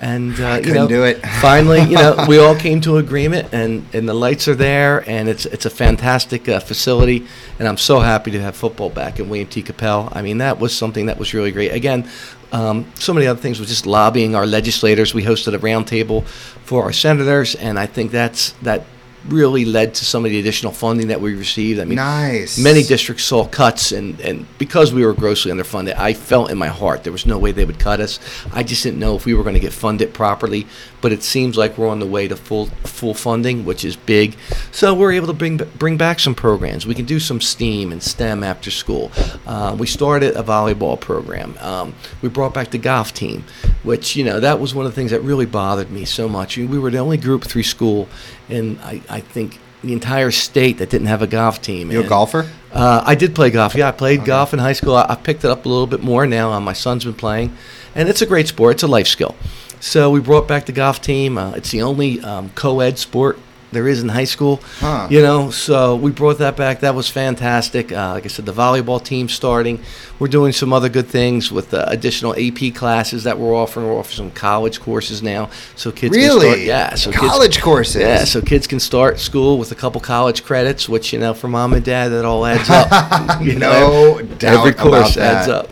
[0.00, 1.24] and uh, you know do it.
[1.40, 5.28] finally you know we all came to agreement and and the lights are there and
[5.28, 7.26] it's it's a fantastic uh, facility
[7.58, 9.62] and I'm so happy to have football back in William T.
[9.62, 12.08] Capel I mean that was something that was really great again
[12.50, 16.82] um, so many other things was just lobbying our legislators we hosted a roundtable for
[16.82, 18.84] our senators and I think that's that
[19.28, 21.80] really led to some of the additional funding that we received.
[21.80, 22.58] I mean, Nice.
[22.58, 26.68] many districts saw cuts, and, and because we were grossly underfunded, I felt in my
[26.68, 28.18] heart there was no way they would cut us.
[28.52, 30.66] I just didn't know if we were going to get funded properly,
[31.00, 34.36] but it seems like we're on the way to full full funding, which is big.
[34.70, 36.86] So we're able to bring bring back some programs.
[36.86, 39.10] We can do some STEAM and STEM after school.
[39.46, 41.56] Uh, we started a volleyball program.
[41.60, 43.44] Um, we brought back the golf team,
[43.82, 46.56] which you know that was one of the things that really bothered me so much.
[46.56, 48.08] We were the only Group through school,
[48.48, 51.90] and I, I think the entire state that didn't have a golf team.
[51.90, 52.48] You a And, golfer?
[52.72, 53.74] uh, I did play golf.
[53.74, 54.96] Yeah, I played golf in high school.
[54.96, 56.52] I, I picked it up a little bit more now.
[56.52, 57.54] Uh, my son's been playing,
[57.94, 58.74] and it's a great sport.
[58.76, 59.34] It's a life skill.
[59.80, 61.36] So we brought back the golf team.
[61.36, 63.38] Uh, it's the only um, co-ed sport
[63.72, 64.60] there is in high school.
[64.78, 65.08] Huh.
[65.10, 66.80] You know, so we brought that back.
[66.80, 67.90] That was fantastic.
[67.90, 69.80] Uh, like I said, the volleyball team starting.
[70.18, 73.86] We're doing some other good things with uh, additional AP classes that we're offering.
[73.86, 76.42] We're offering some college courses now, so kids can start.
[76.42, 76.66] Really?
[76.66, 78.02] Yeah, so kids- College courses?
[78.02, 81.48] Yeah, so kids can start school with a couple college credits, which you know, for
[81.48, 83.40] mom and dad, that all adds up.
[83.42, 85.54] you No every, doubt every course about adds that.
[85.64, 85.70] up.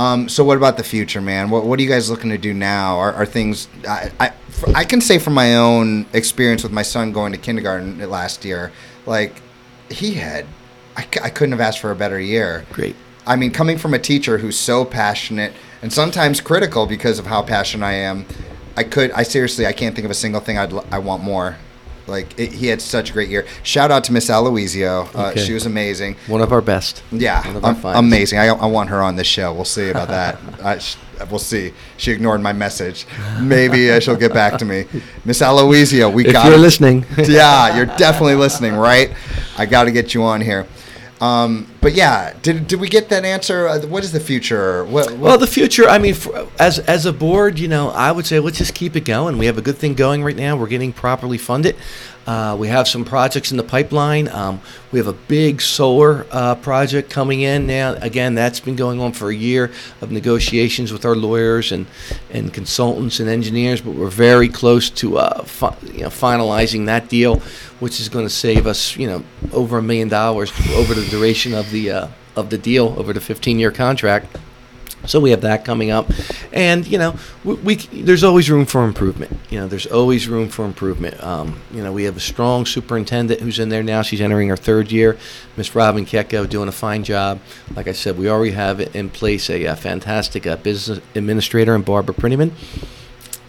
[0.00, 1.50] Um, so what about the future, man?
[1.50, 2.96] What, what are you guys looking to do now?
[2.96, 4.32] Are, are things I
[4.74, 8.72] I can say from my own experience with my son going to kindergarten last year,
[9.04, 9.42] like
[9.90, 10.46] he had,
[10.96, 12.64] I, I couldn't have asked for a better year.
[12.72, 12.96] Great.
[13.26, 17.42] I mean, coming from a teacher who's so passionate and sometimes critical because of how
[17.42, 18.24] passionate I am,
[18.78, 21.58] I could, I seriously, I can't think of a single thing I'd, I want more.
[22.06, 23.46] Like it, he had such a great year.
[23.62, 25.14] Shout out to Miss Aloisio.
[25.14, 25.44] Uh, Okay.
[25.44, 26.16] She was amazing.
[26.26, 27.02] One of our best.
[27.12, 28.38] Yeah, One of our amazing.
[28.38, 29.52] I, I want her on this show.
[29.52, 30.38] We'll see about that.
[30.64, 30.96] I, sh-
[31.30, 31.72] we'll see.
[31.98, 33.06] She ignored my message.
[33.40, 34.86] Maybe uh, she'll get back to me.
[35.24, 37.04] Miss Aloisio, we If got you're listening.
[37.18, 39.12] yeah, you're definitely listening, right?
[39.56, 40.66] I got to get you on here.
[41.20, 43.66] Um, but yeah, did, did we get that answer?
[43.66, 44.84] Uh, what is the future?
[44.84, 45.88] What, what, Well, the future.
[45.88, 48.96] I mean, for, as as a board, you know, I would say let's just keep
[48.96, 49.38] it going.
[49.38, 50.56] We have a good thing going right now.
[50.56, 51.76] We're getting properly funded.
[52.26, 54.28] Uh, we have some projects in the pipeline.
[54.28, 54.60] Um,
[54.92, 57.94] we have a big solar uh, project coming in now.
[57.94, 61.86] Again, that's been going on for a year of negotiations with our lawyers and,
[62.30, 63.80] and consultants and engineers.
[63.80, 67.40] But we're very close to uh, fi- you know, finalizing that deal,
[67.80, 71.54] which is going to save us, you know, over a million dollars over the duration
[71.54, 74.36] of the uh, of the deal over the 15-year contract.
[75.06, 76.10] So we have that coming up,
[76.52, 79.34] and you know, we, we there's always room for improvement.
[79.48, 81.22] You know, there's always room for improvement.
[81.24, 84.02] Um, you know, we have a strong superintendent who's in there now.
[84.02, 85.16] She's entering her third year,
[85.56, 87.40] Miss Robin Kecko, doing a fine job.
[87.74, 91.80] Like I said, we already have in place a, uh fantastic uh, business administrator in
[91.80, 92.52] Barbara Prettyman.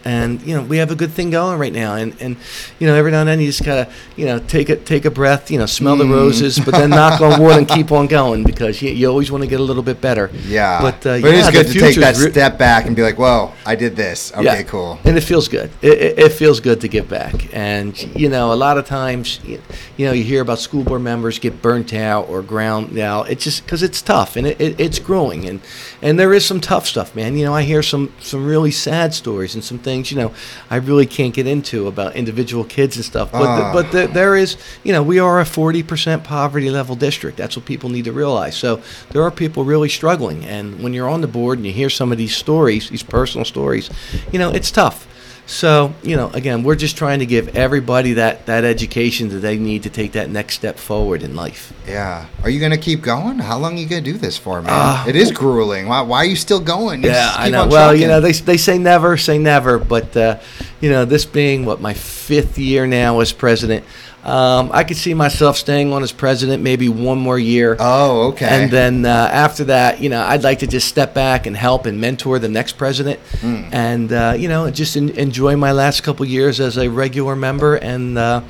[0.03, 2.35] And you know we have a good thing going right now, and, and
[2.79, 5.11] you know every now and then you just gotta you know take a take a
[5.11, 6.11] breath, you know smell the Mm.
[6.11, 9.43] roses, but then knock on wood and keep on going because you, you always want
[9.43, 10.29] to get a little bit better.
[10.45, 12.95] yeah, but, uh, it yeah, is the good to take that re- step back and
[12.95, 14.31] be like, "Whoa, I did this.
[14.33, 14.63] Okay, Yeah.
[14.63, 15.69] cool." And it feels good.
[15.81, 17.53] It, it, it feels good to give back.
[17.53, 19.61] And you know, a lot of times, you,
[19.97, 23.29] you know, you hear about school board members get burnt out or ground out.
[23.29, 25.47] It's just because it's tough and it, it, it's growing.
[25.47, 25.61] And
[26.01, 27.37] and there is some tough stuff, man.
[27.37, 30.11] You know, I hear some some really sad stories and some things.
[30.11, 30.33] You know,
[30.69, 33.31] I really can't get into about individual kids and stuff.
[33.31, 33.57] But Ah.
[33.73, 37.37] the, but the, there is, you know, we are a forty percent poverty level district.
[37.37, 38.55] That's what people need to realize.
[38.57, 40.45] So there are people really struggling.
[40.45, 43.45] And when you're on the board and you hear some of these stories, these personal
[43.45, 43.89] stories,
[44.31, 45.07] you know, it's tough.
[45.47, 49.57] So, you know, again, we're just trying to give everybody that, that education that they
[49.57, 51.73] need to take that next step forward in life.
[51.85, 52.27] Yeah.
[52.43, 53.39] Are you gonna keep going?
[53.39, 54.71] How long are you gonna do this for, man?
[54.71, 55.87] Uh, it is grueling.
[55.87, 57.03] Why, why are you still going?
[57.03, 57.67] You Yeah, I know.
[57.67, 60.39] Well, you know, they, they say never, say never, but, uh,
[60.79, 63.83] you know, this being what my fifth year now as president,
[64.23, 67.75] um, I could see myself staying on as president maybe one more year.
[67.79, 68.45] Oh, okay.
[68.47, 71.85] And then uh, after that, you know, I'd like to just step back and help
[71.85, 73.63] and mentor the next president, Hmm.
[73.71, 77.75] and uh, you know, just en- enjoy my last couple years as a regular member.
[77.75, 78.41] And uh,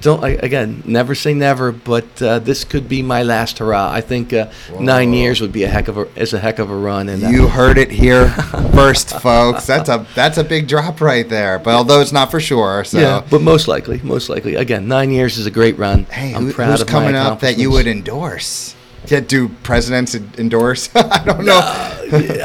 [0.00, 3.90] don't again, never say never, but uh, this could be my last hurrah.
[3.92, 4.50] I think uh,
[4.80, 7.08] nine years would be a heck of a is a heck of a run.
[7.08, 8.28] And uh, You heard it here
[8.74, 9.66] first, folks.
[9.66, 11.58] That's a that's a big drop right there.
[11.58, 15.10] But although it's not for sure, so yeah, but most likely, most likely, again, nine
[15.10, 16.04] years is a great run.
[16.04, 18.74] hey, I'm who, proud who's of coming up that you would endorse?
[19.08, 20.88] Yeah, do presidents endorse?
[20.94, 21.60] I don't know.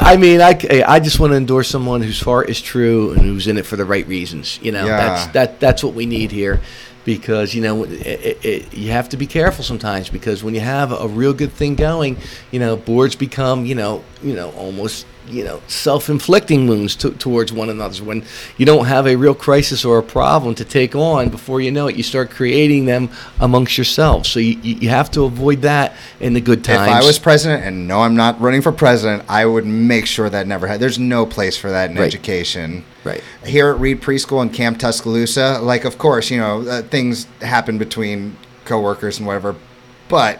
[0.02, 0.58] I mean, I,
[0.88, 3.76] I just want to endorse someone whose heart is true and who's in it for
[3.76, 4.60] the right reasons.
[4.64, 4.98] You know, Yeah.
[4.98, 6.60] that's that that's what we need here,
[7.08, 10.92] because you know it, it, you have to be careful sometimes because when you have
[10.92, 12.18] a real good thing going,
[12.52, 17.52] you know, boards become you know you know almost you know self-inflicting wounds to, towards
[17.52, 18.04] one another.
[18.04, 18.24] When
[18.58, 21.88] you don't have a real crisis or a problem to take on, before you know
[21.88, 23.10] it, you start creating them
[23.40, 24.30] amongst yourselves.
[24.30, 26.88] So you, you have to avoid that in the good times.
[26.88, 27.04] If.
[27.04, 30.48] I was president, and no, I'm not running for president, I would make sure that
[30.48, 30.80] never had.
[30.80, 32.06] There's no place for that in Right.
[32.06, 32.84] education.
[33.04, 33.24] Right.
[33.46, 37.78] Here at Reed Preschool in Camp Tuscaloosa, like of course, you know, uh, things happen
[37.78, 38.36] between
[38.66, 39.56] coworkers and whatever,
[40.10, 40.40] but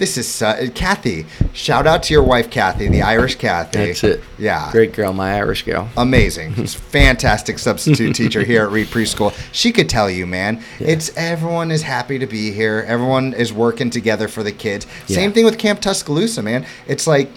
[0.00, 1.26] this is uh, Kathy.
[1.52, 3.86] Shout out to your wife, Kathy, the Irish Kathy.
[3.86, 4.22] That's it.
[4.38, 4.72] Yeah.
[4.72, 5.88] Great girl, my Irish girl.
[5.96, 6.54] Amazing.
[6.56, 9.32] She's fantastic substitute teacher here at Reed Preschool.
[9.52, 10.64] She could tell you, man.
[10.80, 12.84] It's everyone is happy to be here.
[12.88, 14.86] Everyone is working together for the kids.
[15.06, 15.16] Yeah.
[15.16, 16.66] Same thing with Camp Tuscaloosa, man.
[16.88, 17.30] It's like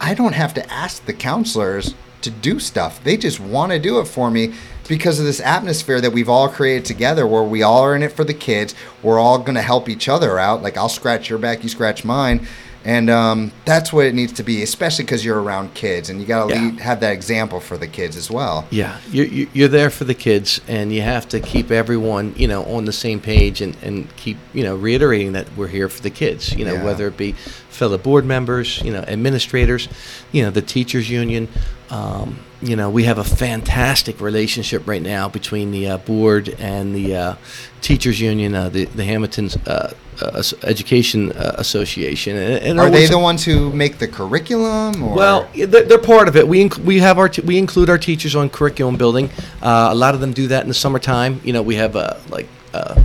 [0.00, 3.02] I don't have to ask the counselors to do stuff.
[3.04, 4.54] They just want to do it for me
[4.88, 8.12] because of this atmosphere that we've all created together where we all are in it
[8.12, 8.74] for the kids.
[9.02, 10.62] We're all going to help each other out.
[10.62, 12.46] Like I'll scratch your back, you scratch mine.
[12.84, 16.26] And um, that's what it needs to be, especially because you're around kids and you
[16.26, 16.70] got to Yeah.
[16.80, 18.66] have that example for the kids as well.
[18.70, 22.46] Yeah, you're, you're you're there for the kids, and you have to keep everyone, you
[22.48, 26.00] know, on the same page, and, and keep, you know, reiterating that we're here for
[26.02, 26.54] the kids.
[26.54, 26.84] You know, Yeah.
[26.84, 27.32] whether it be
[27.68, 29.88] fellow board members, you know, administrators,
[30.32, 31.48] you know, the teachers union.
[31.90, 36.94] Um, you know, we have a fantastic relationship right now between the uh, board and
[36.94, 37.34] the uh,
[37.80, 42.36] teachers union, uh, the the Hammonton's uh, uh, Education uh, Association.
[42.36, 45.02] And, and Are they the ones who make the curriculum?
[45.02, 45.14] Or?
[45.14, 46.46] well, they're, they're part of it.
[46.48, 49.30] We inc- we have our t- we include our teachers on curriculum building.
[49.62, 51.40] Uh, a lot of them do that in the summertime.
[51.44, 53.02] You know, we have uh, like uh,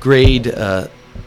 [0.00, 0.86] grade, uh,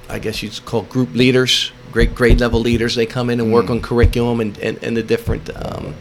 [0.09, 2.95] I guess you'd call group leaders, great grade level leaders.
[2.95, 3.53] They come in and Mm.
[3.53, 5.93] work on curriculum and, and, and the different um,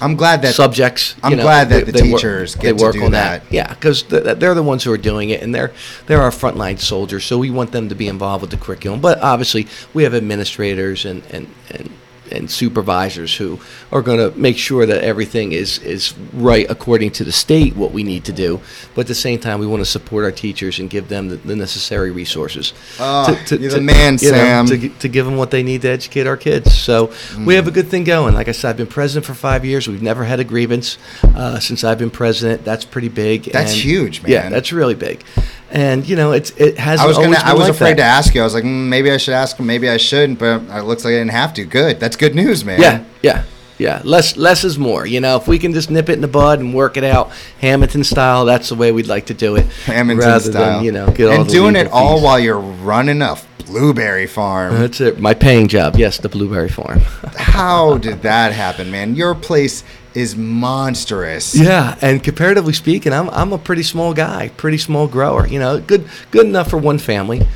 [0.00, 1.14] I'm glad that subjects.
[1.22, 3.42] I'm know, glad that they- the they work- teachers they get to work on that.
[3.50, 5.72] Yeah, because they're the ones who are doing it, and they're
[6.06, 7.24] they're our frontline soldiers.
[7.24, 9.00] So we want them to be involved with the curriculum.
[9.00, 11.90] But obviously, we have administrators and and and,
[12.32, 13.58] and supervisors who
[13.92, 17.92] are going to make sure that everything is is right according to the state what
[17.92, 18.60] we need to do.
[18.94, 21.36] But at the same time, we want to support our teachers and give them the,
[21.36, 22.72] the necessary resources.
[22.98, 24.66] Oh, you're the man, you know, Sam.
[24.66, 26.74] to, to give them what they need to educate our kids.
[26.74, 27.12] So
[27.46, 28.34] we have a good thing going.
[28.34, 29.88] Like I said, I've been president for five years.
[29.88, 32.64] We've never had a grievance uh, since I've been president.
[32.64, 33.44] That's pretty big.
[33.44, 34.52] That's And- huge, Yeah, man.
[34.52, 35.22] that's really big.
[35.70, 37.00] And you know, it's it has.
[37.00, 37.38] I was gonna.
[37.42, 38.40] I was like afraid to ask you.
[38.40, 39.66] I was like, mm, maybe I should ask him.
[39.66, 40.38] Maybe I shouldn't.
[40.38, 41.64] But it looks like I didn't have to.
[41.64, 42.00] Good.
[42.00, 42.80] That's good news, man.
[42.80, 43.44] Yeah, yeah,
[43.78, 44.02] yeah.
[44.04, 45.06] Less less is more.
[45.06, 47.30] You know, if we can just nip it in the bud and work it out
[47.60, 49.66] Hammonton style, that's the way we'd like to do it.
[49.84, 50.76] Hammonton rather style.
[50.78, 52.24] Than, you know, and doing it all fees.
[52.24, 53.36] while you're running a
[53.70, 54.74] blueberry farm.
[54.74, 55.20] That's it.
[55.20, 55.96] My paying job.
[55.96, 57.00] Yes, the blueberry farm.
[57.36, 59.14] How did that happen, man?
[59.14, 61.54] Your place is monstrous.
[61.54, 65.46] Yeah, and comparatively speaking, I'm I'm a pretty small guy, pretty small grower.
[65.46, 67.46] You know, good good enough for one family.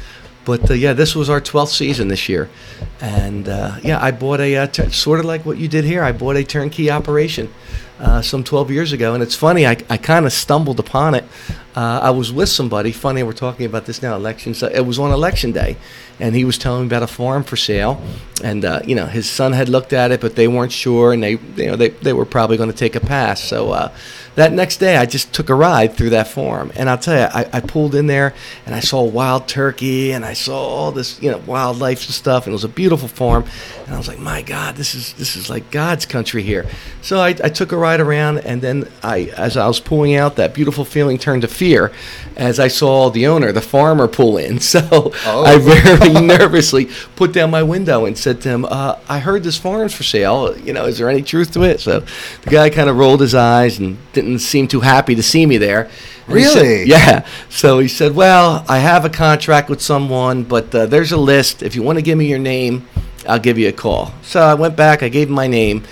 [0.45, 2.51] But uh, yeah, this was our 12th season this year,
[3.01, 6.03] and uh, yeah, I bought a uh, sort of like what you did here.
[6.03, 7.53] I bought a turnkey operation
[8.01, 9.67] uh, some 12 years ago, and it's funny.
[9.67, 11.25] I, I kind of stumbled upon it.
[11.77, 12.93] Uh, I was with somebody.
[12.93, 14.15] Funny, we're talking about this now.
[14.15, 14.63] Elections.
[14.63, 15.77] It was on election day,
[16.21, 18.01] and he was telling me about a farm for sale,
[18.45, 21.21] and uh, you know his son had looked at it, but they weren't sure, and
[21.21, 23.43] they you know they, they were probably going to take a pass.
[23.43, 23.93] So uh,
[24.37, 27.27] that next day, I just took a ride through that farm, and I'll tell you,
[27.27, 28.35] I, I pulled in there,
[28.67, 32.47] and I saw wild turkey, and I saw all this you know wildlife and stuff,
[32.47, 33.45] and it was a beautiful farm,
[33.85, 36.67] and I was like, my God, this is this is like God's country here.
[37.03, 40.37] So I, I took a ride around, and then I as I was pulling out,
[40.37, 41.93] that beautiful feeling turned to fear
[42.37, 44.59] as I saw the owner, the farmer, pull in.
[44.75, 44.81] So
[45.27, 45.45] Oh.
[45.45, 46.85] I very nervously
[47.17, 50.57] put down my window and said to him, uh, "I heard this farm's for sale.
[50.67, 52.01] You know, is there any truth to it?" So
[52.45, 55.59] the guy kind of rolled his eyes and didn't seem too happy to see me
[55.59, 55.89] there.
[56.27, 56.85] And he said- Really?
[56.97, 57.27] yeah.
[57.51, 61.63] So he said, "Well, I have a contract with someone, but uh, there's a list.
[61.63, 62.75] If you want to give me your name,
[63.29, 65.03] I'll give you a call." So I went back.
[65.03, 65.85] I gave him my name.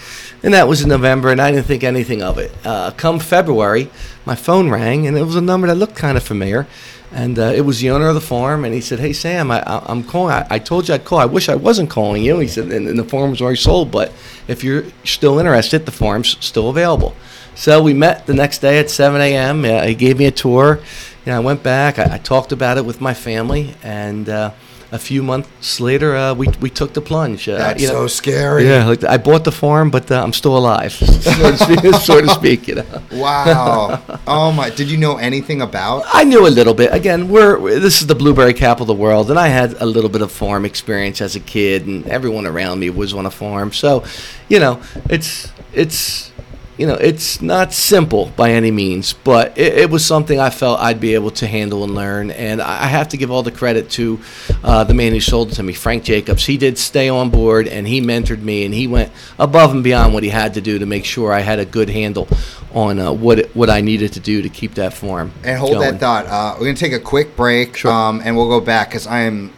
[0.43, 2.51] And that was in November, and I didn't think anything of it.
[2.65, 3.91] Uh, come February,
[4.25, 6.67] my phone rang, and it was a number that looked kind of familiar.
[7.13, 9.63] And uh, it was the owner of the farm, and he said, "Hey Sam, I,
[9.67, 10.33] I'm calling.
[10.33, 11.19] I, I told you I'd call.
[11.19, 13.91] I wish I wasn't calling you." He said, "And, and the farm was already sold,
[13.91, 14.13] but
[14.49, 17.15] if you're still interested, the farm's still available."
[17.55, 19.65] So we met the next day at 7 a.m.
[19.65, 20.81] Uh, he gave me a tour.
[21.27, 21.99] You know, I went back.
[21.99, 24.53] I, I talked about it with my family, and uh,
[24.93, 27.49] a few months later, uh, we we took the plunge.
[27.49, 28.67] Uh, That's you know, so scary.
[28.69, 31.95] yeah, like I bought the farm, but uh, I'm still alive, so to speak.
[32.09, 33.03] so to speak you know.
[33.11, 34.03] Wow.
[34.27, 34.69] oh my!
[34.71, 36.05] Did you know anything about?
[36.13, 36.93] I knew a little bit.
[36.93, 39.87] Again, we're we're- this is the blueberry capital of the world, and I had a
[39.87, 43.31] little bit of farm experience as a kid, and everyone around me was on a
[43.31, 43.73] farm.
[43.73, 44.05] So,
[44.49, 46.33] you know, it's it's
[46.79, 50.81] you know it's not simple by any means, but it, it was something I felt
[50.81, 52.31] I'd be able to handle and learn.
[52.31, 54.21] And I have to give all the credit to
[54.65, 56.47] uh, the man who sold it to me, Frank Jacobs.
[56.47, 60.15] He did stay on board, and he mentored me, and he went above and beyond
[60.15, 62.27] what he had to do to make sure I had a good handle
[62.75, 65.33] on uh, what it, what I needed to do to keep that form.
[65.45, 65.93] And hold going.
[65.93, 66.27] that thought.
[66.27, 67.93] Uh, we're gonna take a quick break, Sure.
[67.93, 69.53] um, and we'll go back because I am.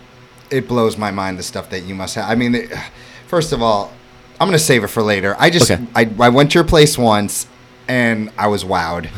[0.51, 2.29] It blows my mind the stuff that you must have.
[2.29, 2.73] I mean, it,
[3.27, 3.93] first of all,
[4.41, 5.37] I'm gonna save it for later.
[5.39, 5.85] I just Okay.
[5.95, 7.47] I, I went to your place once,
[7.89, 9.09] and I was wowed.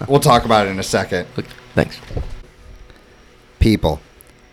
[0.08, 1.26] we'll talk about it in a second.
[1.74, 1.98] Thanks.
[3.58, 4.00] People,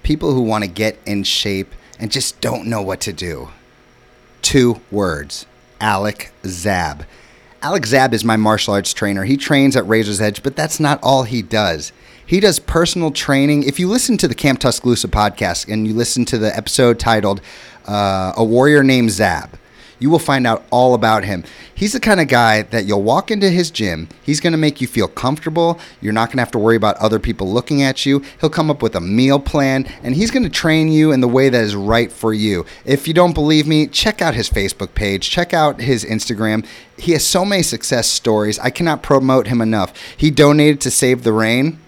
[0.04, 3.50] people who want to get in shape and just don't know what to do.
[4.42, 5.46] Two words
[5.82, 7.06] Alec Zab.
[7.62, 9.26] Alec Zab is my martial arts trainer.
[9.26, 11.92] He trains at Razor's Edge, but that's not all he does.
[12.26, 13.64] He does personal training.
[13.64, 17.42] If you listen to the Camp Tuscaloosa podcast and you listen to the episode titled
[17.86, 19.59] uh, A Warrior Named Zab,
[20.00, 21.44] you will find out all about him.
[21.76, 24.10] He's the kind of guy that you'll walk into his gym.
[24.24, 25.80] He's going to make you feel comfortable.
[26.02, 28.24] You're not going to have to worry about other people looking at you.
[28.40, 31.28] He'll come up with a meal plan and he's going to train you in the
[31.28, 32.66] way that is right for you.
[32.86, 36.66] If you don't believe me, check out his Facebook page, check out his Instagram.
[36.98, 38.60] He has so many success stories.
[38.60, 39.94] I cannot promote him enough.
[40.18, 41.80] He donated to Save the Rain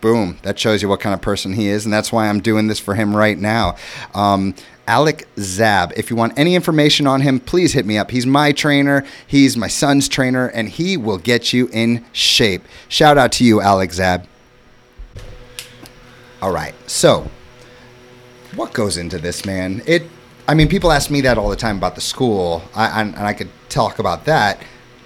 [0.00, 2.68] boom that shows you what kind of person he is and that's why i'm doing
[2.68, 3.76] this for him right now
[4.14, 4.54] um,
[4.90, 8.10] alec zab if you want any information on him please hit me up.
[8.10, 12.62] He's my trainer he's my son's trainer and he will get you in shape.
[12.88, 14.26] Shout out to you alec zab
[16.42, 17.30] all right so
[18.56, 19.80] what goes into this man?
[19.86, 20.02] It
[20.48, 22.62] i mean people ask me that all the time about the school.
[22.74, 24.60] I, and, and i could talk about that.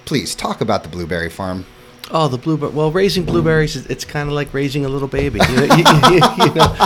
[0.07, 1.67] Please talk about the blueberry farm
[2.11, 2.71] Oh, the blueberry.
[2.73, 5.41] Well, raising blueberries, it's kind of like raising a little baby.
[5.49, 6.77] You know, you, you- you know,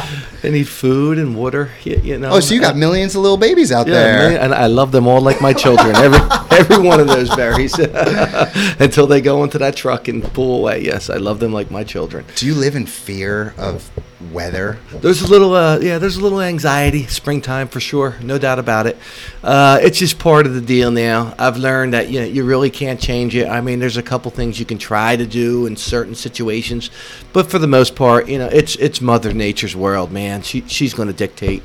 [0.43, 1.71] they need food and water.
[1.83, 2.31] You, know.
[2.31, 4.93] oh so you got millions of little babies out Yeah, there man, and I love
[4.93, 5.97] them all like my children.
[5.97, 6.21] Every
[6.59, 7.77] every one of those berries,
[8.79, 10.83] until they go into that truck and pull away.
[10.85, 12.25] Yes, I love them like my children.
[12.37, 13.91] Do you live in fear of
[14.33, 14.79] weather?
[14.93, 17.07] There's a little, uh, yeah, there's a little anxiety.
[17.07, 18.97] Springtime for sure, no doubt about it.
[19.43, 21.35] Uh, it's just part of the deal now.
[21.39, 23.49] I've learned that you know you really can't change it.
[23.49, 26.91] I mean, there's a couple things you can try to do in certain situations,
[27.33, 30.43] but for the most part, you know, it's it's Mother Nature's world, man.
[30.43, 31.63] She she's going to dictate.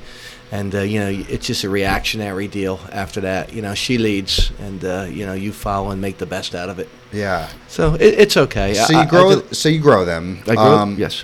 [0.52, 2.80] And uh, you know it's just a reactionary deal.
[2.92, 6.28] After that, you know she leads, and uh, you know you follow and make the
[6.28, 6.90] best out of it.
[7.12, 7.50] Yeah.
[7.68, 8.76] So it, it's okay.
[8.76, 9.32] So I- you grow.
[9.32, 10.44] I, do- so you grow them.
[10.48, 10.78] I grow.
[10.78, 11.24] Um, yes.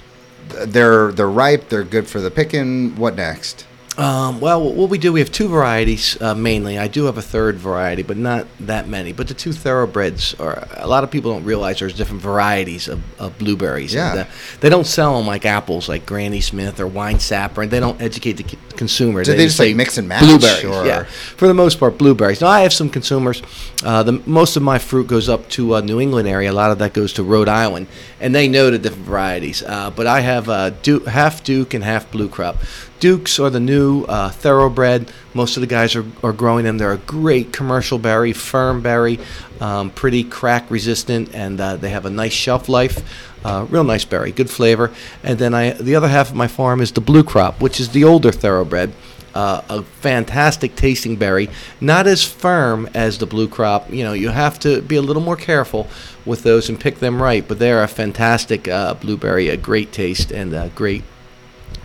[0.66, 1.70] They're they're ripe.
[1.70, 2.96] They're good for the picking.
[2.96, 3.68] What next?
[3.98, 6.78] Um, well, what we do, we have two varieties uh, mainly.
[6.78, 9.12] I do have a third variety, but not that many.
[9.12, 13.02] But the two thoroughbreds are a lot of people don't realize there's different varieties of,
[13.20, 13.94] of blueberries.
[13.94, 14.12] Yeah.
[14.12, 14.26] And, uh,
[14.62, 18.02] they don't sell them like apples, like Granny Smith or Wine Sapper, and they don't
[18.02, 18.44] educate the
[18.78, 19.22] consumer.
[19.26, 21.04] Do they just, like, mix and match, Blueberries, or- yeah.
[21.04, 22.40] For the most part, blueberries.
[22.40, 23.42] Now I have some consumers.
[23.84, 26.50] Uh, the most of my fruit goes up to uh, New England area.
[26.50, 27.88] A lot of that goes to Rhode Island,
[28.22, 29.62] and they know the different varieties.
[29.62, 32.56] Uh, but I have uh, Duke, half Duke and half Bluecrop.
[33.00, 35.12] Dukes are the new uh, thoroughbred.
[35.34, 36.78] Most of the guys are, are growing them.
[36.78, 39.20] They're a great commercial berry, firm berry,
[39.62, 43.02] um, pretty crack resistant, and uh, they have a nice shelf life.
[43.46, 44.92] Uh, real nice berry, good flavor.
[45.24, 48.04] And then I, the other half of my farm is the Bluecrop, which is the
[48.04, 48.92] older thoroughbred.
[49.34, 53.94] Uh, a fantastic tasting berry, not as firm as the blue crop.
[53.94, 55.88] You know, you have to be a little more careful
[56.26, 57.48] with those and pick them right.
[57.48, 61.04] But they're a fantastic uh, blueberry, a great taste and a great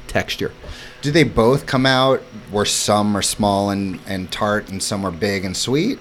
[0.09, 0.53] texture.
[1.05, 5.11] Do they both come out where some are small and, and tart and some are
[5.11, 5.99] big and sweet?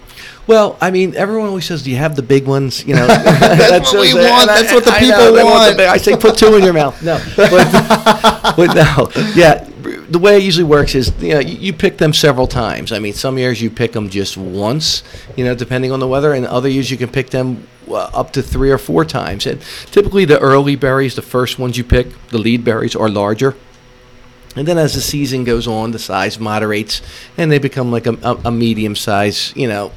[0.48, 3.92] Well, I mean, everyone always says, "Do you have the big ones?" You know, That's
[3.92, 4.48] what we want.
[4.48, 5.72] That's what the I people know, they want.
[5.74, 7.04] the big- I say, put two in your mouth.
[7.04, 7.50] No, but,
[8.56, 9.68] but no, yeah.
[10.10, 12.94] The way it usually works is, you know, you, you pick them several times.
[12.94, 15.04] I mean, some years you pick them just once,
[15.36, 18.32] you know, depending on the weather, and other years you can pick them uh, up
[18.34, 19.48] to three or four times.
[19.48, 19.60] And
[19.92, 23.54] typically, the early berries, the first ones you pick, the lead berries, are larger.
[24.56, 27.02] And then as the season goes on, the size moderates,
[27.38, 29.92] and they become like a, a, a medium size, you know,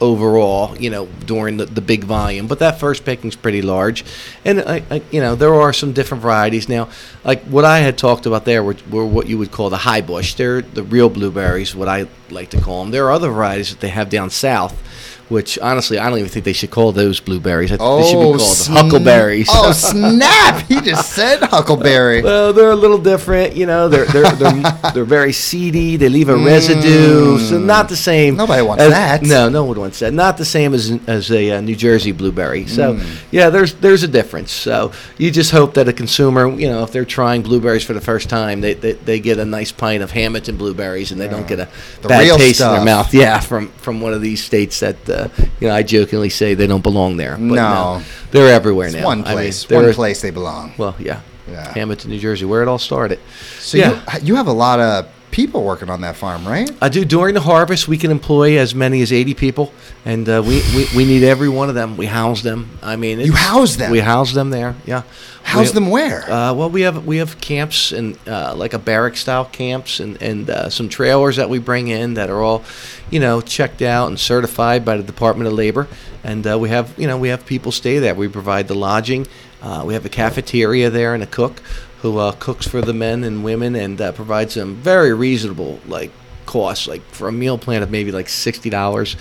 [0.00, 2.46] overall, you know, during the, the big volume.
[2.46, 4.04] But that first picking's pretty large,
[4.44, 6.88] and I, I, you know, there are some different varieties now.
[7.24, 10.00] Like what I had talked about there were, were what you would call the high
[10.00, 10.34] bush.
[10.34, 12.92] They're the real blueberries, what I like to call them.
[12.92, 14.80] There are other varieties that they have down south.
[15.28, 17.70] Which honestly, I don't even think they should call those blueberries.
[17.70, 19.48] I think they should be called sn- huckleberries.
[19.50, 20.64] Oh snap!
[20.66, 22.22] He just said huckleberry.
[22.28, 23.88] Well, they're a little different, you know.
[23.88, 24.62] They're they're they're,
[24.94, 25.96] they're very seedy.
[25.96, 28.34] They leave a residue, so not the same.
[28.34, 28.38] Mm.
[28.38, 29.22] Nobody wants as- that.
[29.22, 30.12] No, no one wants that.
[30.12, 32.66] Not the same as as a uh, New Jersey blueberry.
[32.66, 33.04] So, Mm.
[33.30, 34.50] yeah, there's there's a difference.
[34.52, 38.00] So you just hope that a consumer, you know, if they're trying blueberries for the
[38.00, 41.46] first time, they they, they get a nice pint of Hammonton blueberries, and they don't
[41.46, 41.68] get a
[42.02, 43.12] The bad taste in their mouth.
[43.12, 45.17] Yeah, from from one of these states that uh,
[45.60, 47.32] you know I jokingly say they don't belong there.
[47.36, 48.02] But No.
[48.30, 49.04] they're everywhere It's now.
[49.04, 49.68] one I mean, place.
[49.70, 50.72] one place they belong.
[50.78, 51.20] Well, yeah.
[51.50, 51.72] Yeah.
[51.72, 53.18] Hammonton, New Jersey, where it all started.
[53.58, 54.02] So yeah.
[54.20, 56.70] you you have a lot of people working on that farm, right?
[56.80, 57.88] I do during the harvest.
[57.88, 59.72] We can employ as many as eighty people,
[60.04, 61.96] and uh, we, we we need every one of them.
[61.96, 62.78] We house them.
[62.82, 63.90] I mean, You house them?
[63.90, 64.74] We house them there.
[64.86, 65.02] Yeah.
[65.42, 66.30] House We- them where?
[66.30, 70.20] Uh, well, we have we have camps and uh, like a barrack style camps and
[70.22, 72.64] and uh, some trailers that we bring in that are all,
[73.10, 75.86] you know, checked out and certified by the Department of Labor,
[76.24, 78.14] and uh, we have you know we have people stay there.
[78.14, 79.26] We provide the lodging.
[79.60, 81.60] Uh, we have a cafeteria there and a cook
[82.02, 86.10] who uh, cooks for the men and women and uh, provides them very reasonable like
[86.46, 89.16] costs like for a meal plan of maybe like sixty dollars.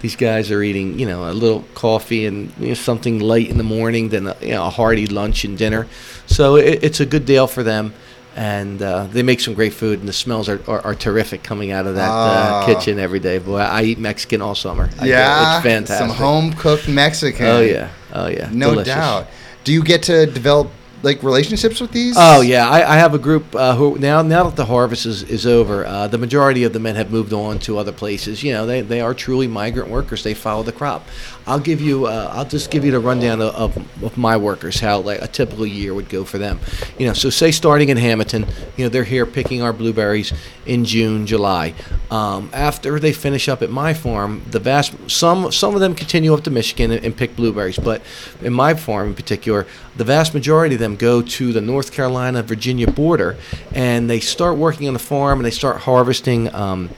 [0.00, 3.56] These guys are eating, you know, a little coffee and you know, something light in
[3.56, 5.86] the morning, then a, you know, a hearty lunch and dinner.
[6.26, 7.94] So it, it's a good deal for them,
[8.34, 11.70] and uh, they make some great food, and the smells are, are, are terrific coming
[11.70, 12.62] out of that Ah.
[12.62, 13.38] uh, kitchen every day.
[13.38, 14.88] Boy, I eat Mexican all summer.
[15.04, 16.08] Yeah, it's fantastic.
[16.08, 17.46] Some home cooked Mexican.
[17.46, 18.94] Oh yeah, oh yeah, no Delicious.
[18.94, 19.26] doubt.
[19.62, 20.68] Do you get to develop
[21.02, 22.16] like relationships with these?
[22.18, 25.22] Oh yeah, I, I have a group uh, who now now that the harvest is,
[25.24, 28.42] is over, uh, the majority of the men have moved on to other places.
[28.42, 30.22] You know, they, they are truly migrant workers.
[30.22, 31.06] They follow the crop.
[31.46, 34.98] I'll give you uh, I'll just give you the rundown of, of, my workers how
[35.00, 36.60] like a typical year would go for them.
[36.98, 40.32] You know, so say starting in Hammonton, you know they're here picking our blueberries
[40.66, 41.74] in June, July.
[42.10, 46.32] Um, after they finish up at my farm, the vast some some of them continue
[46.34, 48.02] up to Michigan and, and pick blueberries, but
[48.42, 49.66] in my farm in particular,
[49.96, 53.36] the vast majority of them go to the North Carolina Virginia border,
[53.74, 56.54] and they start working on the farm and they start harvesting.
[56.54, 56.90] Um,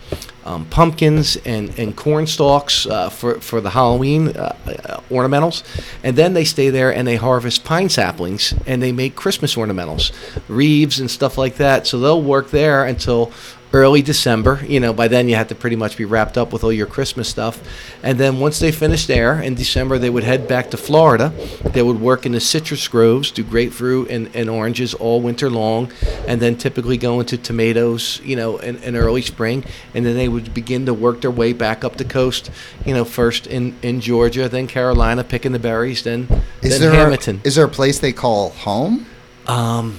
[0.45, 5.64] um, pumpkins and, and corn stalks uh, for, for the Halloween uh, uh, ornamentals.
[6.03, 10.12] And then they stay there and they harvest pine saplings and they make Christmas ornamentals,
[10.49, 11.86] wreaths and stuff like that.
[11.86, 13.32] So they'll work there until
[13.75, 14.64] early December.
[14.66, 16.87] You know, by then you have to pretty much be wrapped up with all your
[16.87, 17.61] Christmas stuff.
[18.03, 21.33] And then once they finished there in December, they would head back to Florida.
[21.64, 25.93] They would work in the citrus groves, do grapefruit and, and oranges all winter long,
[26.29, 29.64] and then typically go into tomatoes, you know, in, in early spring.
[29.93, 32.51] And then they would begin to work their way back up the coast,
[32.87, 36.29] you know, first in, in Georgia, then Carolina, picking the berries, then,
[36.62, 37.41] is then there Hammonton.
[37.45, 39.07] is there a place they call home?
[39.47, 39.99] Um,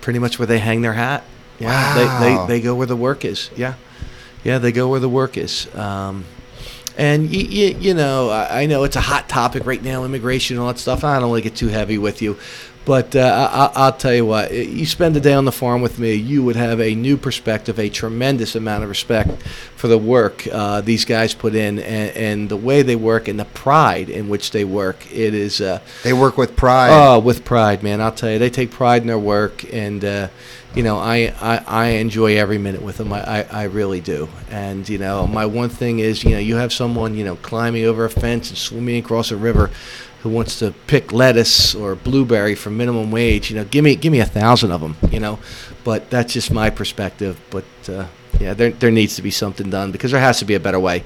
[0.00, 1.24] pretty much where they hang their hat.
[1.60, 2.18] Yeah, Wow.
[2.20, 3.50] they, they they go where the work is.
[3.56, 3.74] Yeah,
[4.42, 5.72] yeah, they go where the work is.
[5.74, 6.24] Um,
[6.96, 10.56] and you, you, you know, I, I know it's a hot topic right now, immigration
[10.56, 11.02] and all that stuff.
[11.04, 12.36] I don't want to get too heavy with you,
[12.84, 15.82] but uh, I, I- I'll tell you what: you spend a day on the farm
[15.82, 19.42] with me, you would have a new perspective, a tremendous amount of respect
[19.76, 23.38] for the work uh, these guys put in, and, and the way they work, and
[23.38, 25.06] the pride in which they work.
[25.12, 25.60] It is.
[25.60, 26.90] Uh, They work with pride.
[26.92, 28.00] Oh, with pride, man.
[28.00, 30.28] I'll tell you, they take pride in their work, and uh,
[30.74, 33.12] you know, I, I, I enjoy every minute with them.
[33.12, 34.28] I, I, I really do.
[34.50, 37.84] And you know, my one thing is, you know, you have someone, you know, climbing
[37.84, 39.70] over a fence and swimming across a river,
[40.24, 43.50] who wants to pick lettuce or blueberry for minimum wage.
[43.50, 44.96] You know, give me give me a thousand of them.
[45.12, 45.38] You know,
[45.84, 47.38] but that's just my perspective.
[47.50, 48.06] But uh,
[48.40, 50.80] yeah, there there needs to be something done because there has to be a better
[50.80, 51.04] way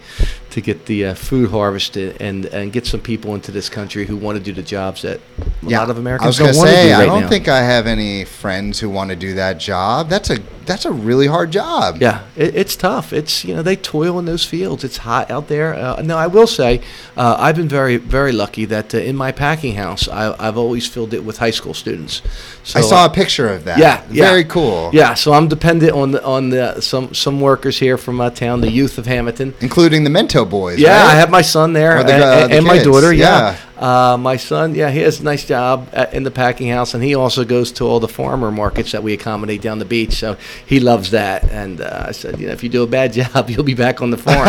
[0.51, 4.17] to get the uh, food harvested and and get some people into this country who
[4.17, 5.21] want to do the jobs that
[5.63, 7.29] a lot of Americans I was don't want to do right I don't now.
[7.29, 10.09] think I have any friends who want to do that job.
[10.09, 11.99] That's a that's a really hard job.
[12.01, 13.13] Yeah, it, it's tough.
[13.13, 14.85] It's you know they toil in those fields.
[14.85, 15.75] It's hot out there.
[15.75, 16.83] Uh, no, I will say
[17.17, 20.87] uh, I've been very very lucky that uh, in my packing house I, I've always
[20.87, 22.23] filled it with high school students.
[22.65, 23.79] So I saw a picture of that.
[23.79, 24.25] Yeah, yeah.
[24.25, 24.91] very cool.
[24.93, 28.61] Yeah, so I'm dependent on the, on the some some workers here from my town,
[28.61, 29.55] the youth of Hammonton.
[29.61, 30.79] including the Mento boys.
[30.79, 31.13] Yeah, right?
[31.13, 33.13] I have my son there Or the, and, uh, and- the and my daughter.
[33.13, 33.53] yeah.
[33.53, 34.75] Yeah, Uh, my son.
[34.75, 37.71] Yeah, he has a nice job at, in the packing house, and he also goes
[37.73, 40.15] to all the farmer markets that we accommodate down the beach.
[40.15, 41.49] So he loves that.
[41.51, 44.03] And uh, I said, you know, if you do a bad job, you'll be back
[44.03, 44.49] on the farm.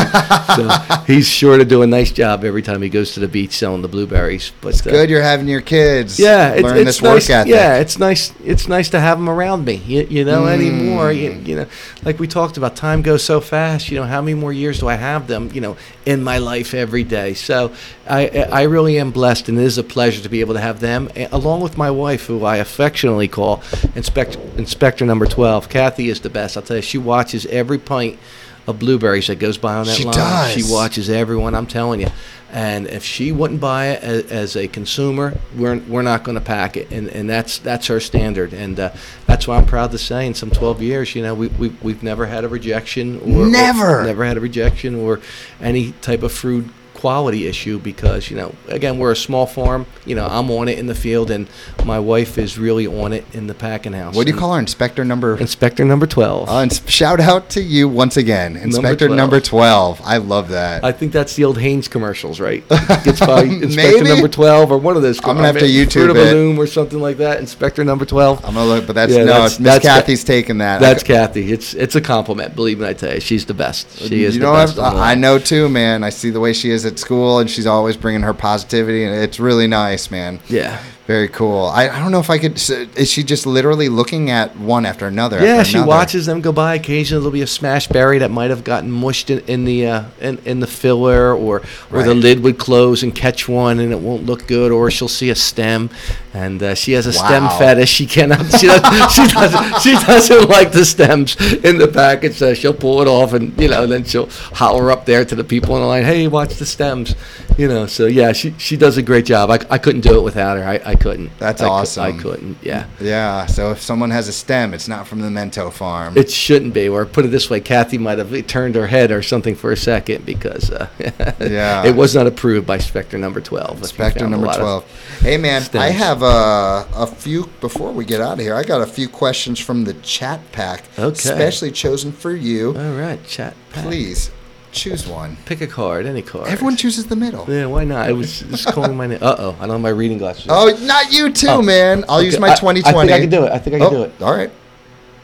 [0.55, 3.51] so he's sure to do a nice job every time he goes to the beach
[3.51, 4.51] selling the blueberries.
[4.61, 6.19] But uh, Good, you're having your kids.
[6.19, 7.29] yeah, it's, learn it's this nice.
[7.29, 7.53] work ethic.
[7.53, 8.33] Yeah, it's nice.
[8.43, 9.75] It's nice to have them around me.
[9.75, 10.53] You, you know, Mm.
[10.53, 11.11] anymore.
[11.11, 11.65] You, you know,
[12.03, 13.89] like we talked about, time goes so fast.
[13.91, 15.49] You know, how many more years do I have them?
[15.53, 17.33] You know, in my life every day.
[17.35, 17.73] So
[18.07, 20.79] I, I really am blessed, and it is a pleasure to be able to have
[20.79, 23.61] them, along with my wife, who I affectionately call
[23.93, 25.67] Inspector Inspector Number Twelve.
[25.67, 26.55] Kathy is the best.
[26.55, 28.17] I'll tell you, she watches every pint
[28.65, 30.13] of blueberries that goes by on that She line.
[30.13, 30.51] does.
[30.53, 31.53] She watches everyone.
[31.53, 32.07] I'm telling you.
[32.51, 36.41] And if she wouldn't buy it as, as a consumer, we're, we're not going to
[36.43, 38.91] pack it, and, and that's that's her standard, and uh,
[39.27, 42.03] that's why I'm proud to say, in some 12 years, you know, we, we we've
[42.03, 44.03] never had a rejection, or or Never?
[44.05, 45.19] never had a rejection, or
[45.61, 46.69] any type of food
[46.99, 49.85] quality issue because you know again we're a small farm.
[50.05, 51.47] You know I'm on it in the field, and
[51.85, 54.15] my wife is really on it in the packing house.
[54.15, 54.59] What do you call her?
[54.59, 55.37] Inspector number.
[55.37, 56.49] Inspector number twelve?
[56.49, 59.17] Uh, ins- shout out to you once again, Inspector 12.
[59.17, 60.01] number twelve.
[60.03, 60.83] I love that.
[60.83, 62.63] I think that's the old Hanes commercials, right?
[63.09, 65.19] It's probably Inspector number twelve or one of those.
[65.19, 66.13] I'm gonna have to YouTube it.
[66.13, 67.39] the Loom or something like that.
[67.39, 68.43] Inspector number twelve.
[68.45, 69.25] I'm gonna look, but that's Yeah, no.
[69.25, 70.79] that's- Miss Ca- Kathy's taking that.
[70.81, 71.51] That's I, Kathy.
[71.51, 72.55] It's it's a compliment.
[72.55, 73.99] Believe me, I tell you, she's the best.
[73.99, 74.77] She is you the know, best.
[74.77, 76.03] I've- on the I know too, man.
[76.03, 79.15] I see the way she is at school, and she's always bringing her positivity, and
[79.15, 80.39] it's really nice, man.
[80.49, 80.83] Yeah.
[81.09, 81.65] Very cool.
[81.65, 82.57] I, I don't know if I could.
[82.69, 85.43] Is she just literally looking at one after another?
[85.43, 85.87] Yeah, after she another?
[85.89, 86.75] watches them go by.
[86.75, 90.03] Occasionally, there'll be a smash berry that might have gotten mushed in, in the uh,
[90.21, 93.99] in, in the filler, or or the lid would close and catch one, and it
[93.99, 94.71] won't look good.
[94.71, 95.89] Or she'll see a stem,
[96.33, 97.89] and uh, she has a stem fetish.
[97.89, 98.45] She cannot.
[98.59, 99.11] She doesn't.
[99.11, 99.81] she doesn't.
[99.81, 102.35] She doesn't like the stems in the package.
[102.35, 105.43] So she'll pull it off, and you know, then she'll holler up there to the
[105.43, 107.15] people on the line, "Hey, watch the stems."
[107.57, 107.87] You know.
[107.87, 109.49] So yeah, she she does a great job.
[109.49, 110.63] I, I couldn't do it without her.
[110.63, 111.31] I, I couldn't.
[111.39, 112.03] That's I awesome.
[112.03, 112.57] I couldn't.
[112.61, 112.85] Yeah.
[112.99, 113.45] Yeah.
[113.47, 116.17] So if someone has a stem, it's not from the Mento farm.
[116.17, 116.87] It shouldn't be.
[116.89, 119.77] Or put it this way, Kathy might have turned her head or something for a
[119.77, 120.87] second because uh,
[121.39, 121.85] Yeah.
[121.85, 123.69] it was not approved by Spectre number 12.
[123.69, 125.19] if you Inspector found a number 12.
[125.21, 125.95] Hey, man, I stems.
[126.19, 129.59] Have a, a few, before we get out of here, I got a few questions
[129.59, 131.15] from the chat pack, Okay.
[131.15, 132.69] specially chosen for you.
[132.77, 133.55] All right, chat.
[133.71, 133.85] pack.
[133.85, 134.31] Please
[134.71, 135.37] choose one.
[135.45, 136.47] Pick a card, any card.
[136.47, 137.45] Everyone chooses the middle.
[137.47, 138.07] Yeah, why not?
[138.07, 139.19] I was just calling my name.
[139.21, 140.45] Uh oh, I don't have my reading glasses.
[140.49, 141.61] Oh, not you too, Oh.
[141.61, 142.05] man.
[142.07, 142.97] I'll use Okay, my I- 2020.
[142.97, 143.51] I think I can do it.
[143.51, 144.13] I think I can Oh, do it.
[144.21, 144.51] All right.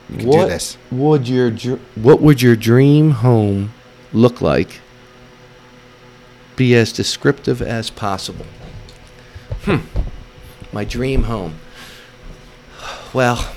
[0.09, 0.77] You can what do this.
[0.91, 3.71] would your dr- what would your dream home
[4.13, 4.81] look like?
[6.55, 8.45] Be as descriptive as possible.
[9.63, 9.77] Hmm.
[10.75, 11.55] My dream home.
[13.13, 13.49] Well,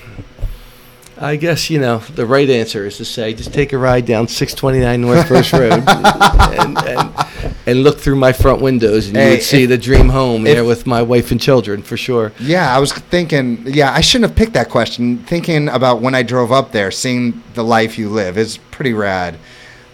[1.21, 4.29] I guess you know the right answer is to say just take a ride down
[4.29, 9.43] 629 North First Road and, and and look through my front windows and you would
[9.43, 12.31] see if- the dream home if- there with my wife and children for sure.
[12.39, 15.19] Yeah, I was thinking, yeah, I shouldn't have picked that question.
[15.25, 19.35] Thinking about when I drove up there, seeing the life you live is pretty rad.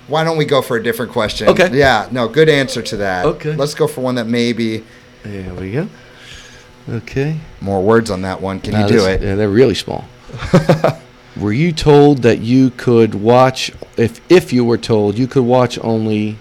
[0.09, 1.49] Why don't we go for a different question?
[1.49, 1.71] Okay.
[1.75, 3.25] Yeah, no, good answer to that.
[3.25, 3.57] Okay.
[3.57, 4.85] Let's go for one that maybe
[5.23, 5.89] There we go.
[6.89, 7.39] Okay.
[7.61, 8.61] more words on that one.
[8.61, 9.23] Can you do it?
[9.23, 10.05] Yeah, they're really small.
[11.37, 15.79] were you told that you could watch if if you were told you could watch
[15.81, 16.39] only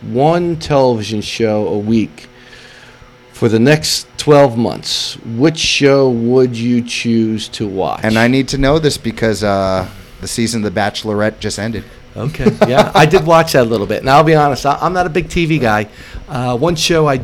[0.00, 2.28] one television show a week
[3.32, 8.00] for the next 12 months, which show would you choose to watch?
[8.02, 9.88] And I need to know this because uh,
[10.20, 11.84] the season of The Bachelorette just ended.
[12.16, 12.50] Okay.
[12.68, 14.00] Yeah, I did watch that a little bit.
[14.00, 15.88] and I'll be honest, I'm not a big TV guy.
[16.28, 17.18] Uh, one show I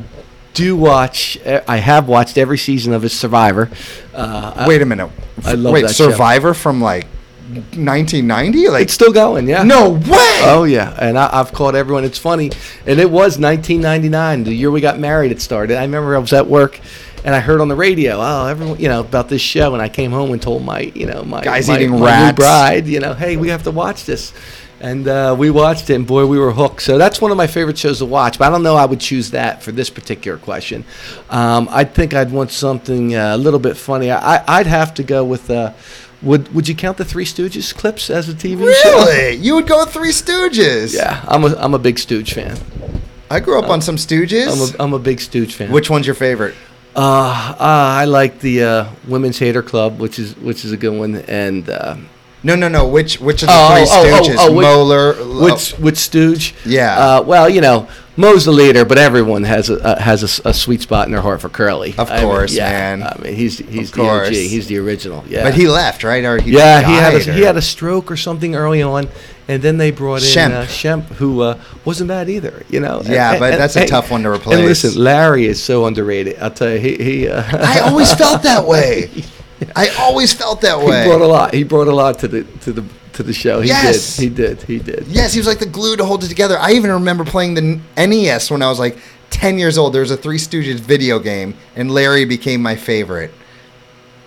[0.55, 3.70] do watch, eh, I have watched every season of is Survivor.
[4.14, 5.11] Uh, Wait a minute.
[5.44, 6.11] I love Wait, that show.
[6.11, 7.07] Survivor from like
[7.48, 8.68] 1990?
[8.68, 9.46] Like it's still going.
[9.46, 9.62] Yeah.
[9.62, 10.40] no way.
[10.44, 12.05] Oh yeah, and I, I've called everyone.
[12.05, 12.50] It's funny,
[12.86, 15.32] and it was 1999, the year we got married.
[15.32, 15.76] It started.
[15.76, 16.80] I remember I was at work,
[17.24, 19.88] and I heard on the radio, oh, everyone, you know, about this show, and I
[19.88, 22.36] came home and told my, you know, my Guys my, eating my new rats.
[22.36, 24.32] bride, you know, hey, we have to watch this,
[24.85, 26.82] and uh, we watched it, and boy, we were hooked.
[26.82, 28.39] So that's one of my favorite shows to watch.
[28.39, 30.85] But I don't know, I would choose that for this particular question.
[31.30, 34.11] Um, I think I'd want something uh, a little bit funny.
[34.11, 35.51] I, I'd have to go with.
[35.51, 35.72] Uh,
[36.22, 38.91] would Would you count the Three Stooges clips as a TV show?
[38.91, 39.37] Really?
[39.37, 40.95] You would go with Three Stooges?
[40.95, 42.59] Yeah, I'm a I'm a big Stooge fan.
[43.30, 44.49] I grew up on some Stooges.
[44.53, 45.72] I'm a I'm a big Stooge fan.
[45.72, 46.55] Which one's your favorite?
[46.95, 50.97] Uh, uh I like the uh, Women's Hater Club, which is which is a good
[50.97, 51.97] one, and uh,
[52.45, 52.86] No, no, no.
[52.86, 54.36] Which which of the Oh, Three oh, oh, Stooges?
[54.38, 55.14] oh, which- Moeller.
[55.51, 56.55] which which Stooge?
[56.64, 56.97] Yeah.
[57.18, 60.53] Uh, well, you know, Moe's the leader, but everyone has a uh, has a a,
[60.55, 61.95] sweet spot in their heart for Curly.
[61.99, 63.03] Of I mean, course, yeah, man.
[63.03, 64.32] I mean, he's he's Of the OG.
[64.32, 65.24] He's the original.
[65.26, 65.42] Yeah.
[65.42, 66.22] But he left, right?
[66.24, 69.09] Or he yeah, he had a, or- he had a stroke or something early on,
[69.49, 70.53] and then they brought in Shemp.
[70.53, 72.62] uh, Shemp, who uh, wasn't bad either.
[72.68, 73.01] You know.
[73.05, 74.59] Yeah, but that's a tough one to replace.
[74.59, 76.38] And listen, Larry is so underrated.
[76.40, 77.28] I'll tell you, he he.
[77.28, 79.11] Uh, I always felt that way.
[79.76, 81.02] I always felt that way.
[81.05, 81.55] he brought a lot.
[81.55, 82.84] He brought a lot to the to the
[83.14, 83.61] to the show.
[83.61, 84.16] He Yes.
[84.16, 84.22] did.
[84.22, 84.62] He did.
[84.62, 85.07] He did.
[85.07, 86.59] Yes, he was like the glue to hold it together.
[86.59, 88.96] I even remember playing the NES when I was like
[89.30, 89.92] 10 years old.
[89.92, 93.32] There was a Three Stooges video game, and Larry became my favorite.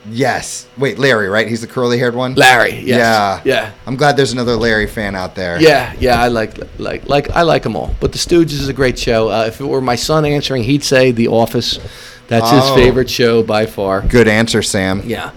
[0.10, 0.68] Yes.
[0.78, 1.48] Wait, Larry, right?
[1.50, 2.34] He's the curly haired one?
[2.36, 2.76] Larry.
[2.80, 2.86] Yes.
[2.86, 3.42] Yeah.
[3.44, 3.72] Yeah.
[3.86, 5.62] I'm glad there's another Larry fan out there.
[5.62, 7.94] Yeah, yeah, I like like like I like them all.
[8.00, 9.28] But The Stooges is a great show.
[9.30, 11.78] Uh, if it were my son answering, he'd say The Office.
[12.28, 12.76] That's his Oh.
[12.76, 14.02] favorite show by far.
[14.02, 15.02] Good answer, Sam.
[15.06, 15.32] Yeah.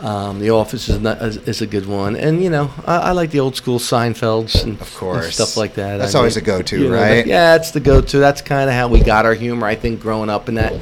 [0.00, 3.10] Um, the Office is, not, is is a good one, and you know I, I
[3.12, 5.26] like the old school Seinfelds and, Of course.
[5.26, 5.98] and stuff like that.
[5.98, 7.24] That's I always a go-to, you know, right?
[7.24, 8.18] yeah, it's the go-to.
[8.18, 10.72] That's kind of how we got our humor, I think, growing up in that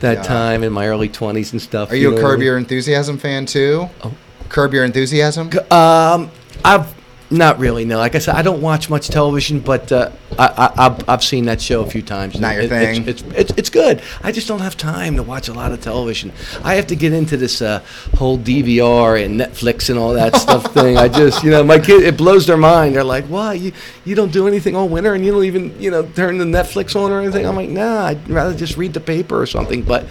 [0.00, 0.22] that Yeah.
[0.24, 1.92] time in my early twenties and stuff.
[1.92, 2.46] Are you, know a I Curb mean?
[2.46, 3.88] Your Enthusiasm fan too?
[4.02, 4.12] Oh.
[4.48, 5.50] Curb Your Enthusiasm?
[5.70, 6.30] Um,
[6.64, 6.92] I've
[7.36, 7.84] Not really.
[7.84, 7.98] No.
[7.98, 11.46] Like I said, I don't watch much television, but uh, I, I, I've, I've seen
[11.46, 12.38] that show a few times.
[12.38, 13.08] Not your It- thing?
[13.08, 14.02] It's, it's, it's it's good.
[14.22, 16.32] I just don't have time to watch a lot of television.
[16.62, 17.82] I have to get into this uh,
[18.14, 20.96] whole DVR and Netflix and all that stuff thing.
[20.96, 22.94] I just, you know, my kid, it blows their mind.
[22.94, 23.72] They're like, "Why you
[24.04, 26.94] you don't do anything all winter and you don't even you know turn the Netflix
[26.94, 30.06] on or anything?" I'm like, "Nah, I'd rather just read the paper or something." But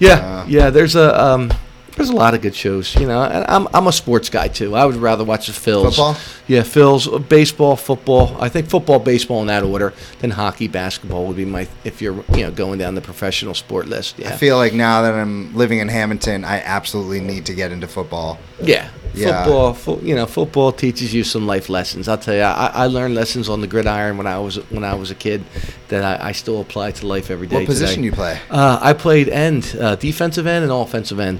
[0.00, 0.46] yeah, Uh.
[0.48, 1.08] yeah, there's a.
[1.22, 1.52] Um,
[1.96, 3.22] there's a lot of good shows, you know.
[3.22, 4.74] And I'm I'm a sports guy too.
[4.74, 5.84] I would rather watch the Phils.
[5.84, 6.16] Football?
[6.46, 8.36] Yeah, Phils, baseball, football.
[8.40, 9.92] I think football, baseball in that order.
[10.18, 13.86] Then hockey, basketball would be my if you're you know going down the professional sport
[13.86, 14.18] list.
[14.18, 17.72] Yeah, I feel like now that I'm living in Hammonton, I absolutely need to get
[17.72, 18.38] into football.
[18.62, 18.90] yeah.
[19.16, 19.44] Yeah.
[19.44, 22.08] Football, fo- you know, football teaches you some life lessons.
[22.08, 24.94] I'll tell you, I, I learned lessons on the gridiron when I was when I
[24.94, 25.44] was a kid
[25.86, 27.58] that I, I still apply to life every day.
[27.58, 28.06] What position today.
[28.06, 28.40] you play?
[28.50, 31.38] Uh, I played end, uh, defensive end, and offensive end.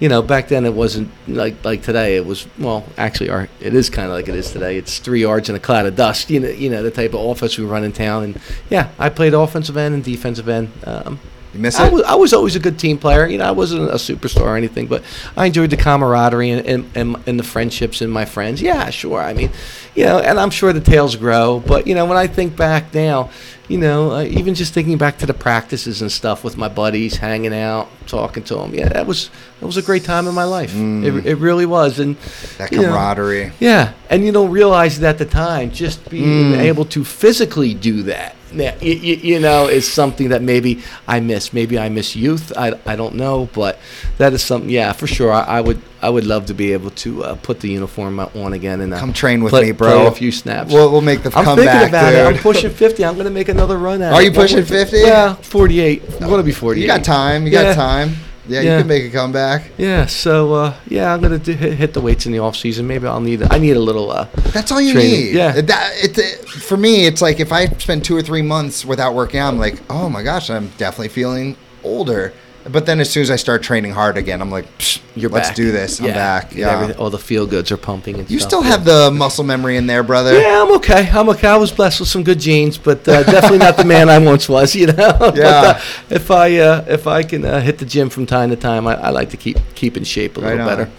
[0.00, 2.16] You know, back then it wasn't like like today.
[2.16, 4.76] It was well, actually, our, it is kind of like it is today.
[4.78, 6.30] It's three yards and a cloud of dust.
[6.30, 8.24] You know, you know the type of offense we run in town.
[8.24, 8.40] And
[8.70, 10.72] yeah, I played offensive end and defensive end.
[10.84, 11.20] Um,
[11.54, 13.26] You miss I was, I was always a good team player.
[13.26, 15.02] You know, I wasn't a superstar or anything, but
[15.36, 18.62] I enjoyed the camaraderie and, and, and, and the friendships and my friends.
[18.62, 19.20] Yeah, sure.
[19.20, 19.50] I mean,
[19.96, 21.58] you know, and I'm sure the tales grow.
[21.66, 23.30] But, you know, when I think back now,
[23.66, 27.16] you know, uh, even just thinking back to the practices and stuff with my buddies,
[27.16, 29.30] hanging out, talking to them, yeah, that was
[29.60, 30.72] that was a great time in my life.
[30.74, 32.00] It, it really was.
[32.00, 32.16] And
[32.58, 33.52] That you know, camaraderie.
[33.60, 35.70] yeah, and you don't realize it at the time.
[35.70, 36.58] Just being Mm.
[36.58, 41.52] able to physically do that, now, you, you know, is something that maybe I miss.
[41.52, 42.52] Maybe I miss youth.
[42.56, 43.78] I, I don't know, but
[44.18, 44.70] that is something.
[44.70, 45.32] Yeah, for sure.
[45.32, 48.52] I, I would I would love to be able to uh, put the uniform on
[48.52, 49.88] again and uh, Come train with play, me, bro.
[50.00, 50.72] Play a few snaps.
[50.72, 52.36] We'll, we'll make the I'm comeback, thinking about it.
[52.36, 53.04] I'm pushing 50.
[53.04, 54.16] I'm going to make another run at Are it.
[54.16, 54.96] Are you pushing 50?
[54.98, 56.02] Yeah, 48.
[56.22, 56.80] I'm to be 48.
[56.80, 57.46] You got time.
[57.46, 57.64] You Yeah.
[57.64, 58.16] got time.
[58.50, 58.76] Yeah, Yeah.
[58.76, 59.70] you can make a comeback.
[59.78, 62.86] Yeah, so uh, yeah, I'm gonna do, hit, hit the weights in the off season.
[62.86, 63.42] Maybe I'll need.
[63.50, 64.10] I need a little.
[64.10, 65.10] Uh, That's all you Training.
[65.12, 65.34] need.
[65.34, 65.60] Yeah.
[65.60, 69.14] That it, it- for me, it's like if I spend two or three months without
[69.14, 72.32] working out, I'm like, oh my gosh, I'm definitely feeling older.
[72.68, 75.48] But then as soon as I start training hard again, I'm like, Psh, you're let's
[75.48, 75.56] back.
[75.56, 75.98] do this.
[75.98, 76.54] I'm Yeah, back.
[76.54, 76.92] Yeah.
[76.98, 78.70] all the feel goods are pumping and You stuff, still yeah.
[78.70, 80.38] have the muscle memory in there, brother.
[80.38, 81.08] Yeah, I'm okay.
[81.10, 81.48] I'm okay.
[81.48, 84.48] I was blessed with some good genes, but uh, definitely not the man I once
[84.48, 84.74] was.
[84.80, 85.16] You know.
[85.18, 85.48] but, Yeah.
[85.76, 85.80] uh,
[86.10, 88.94] if I uh, if I can uh, hit the gym from time to time, I,
[88.96, 90.76] I like to keep keep in shape a Right little on.
[90.76, 90.90] better.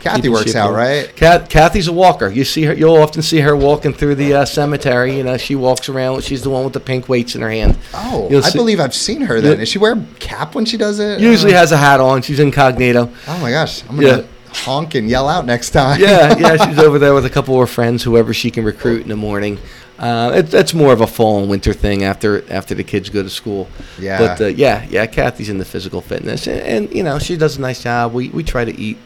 [0.00, 1.14] Kathy works out, right?
[1.14, 2.28] Kath, Kathy's a walker.
[2.28, 2.72] You see her.
[2.74, 5.16] You'll often see her walking through the uh, cemetery.
[5.16, 6.24] You know, she walks around.
[6.24, 7.76] She's the one with the pink weights in her hand.
[7.94, 9.52] Oh, You'll I see- believe I've seen her then.
[9.52, 9.56] Yeah.
[9.58, 11.20] Does she wear a cap when she does it?
[11.20, 12.22] Usually Uh, has a hat on.
[12.22, 13.10] She's incognito.
[13.28, 13.82] Oh my gosh.
[13.88, 14.28] I'm going to
[14.60, 16.00] honk and yell out next time.
[16.00, 19.02] yeah, yeah, she's over there with a couple of her friends, whoever she can recruit
[19.02, 19.58] in the morning.
[19.98, 23.22] Uh, it, that's more of a fall and winter thing after after the kids go
[23.22, 23.68] to school.
[23.98, 24.16] Yeah.
[24.18, 27.60] But uh, yeah, yeah, Kathy's into physical fitness, and, and you know she does a
[27.60, 28.14] nice job.
[28.14, 28.96] We we try to eat,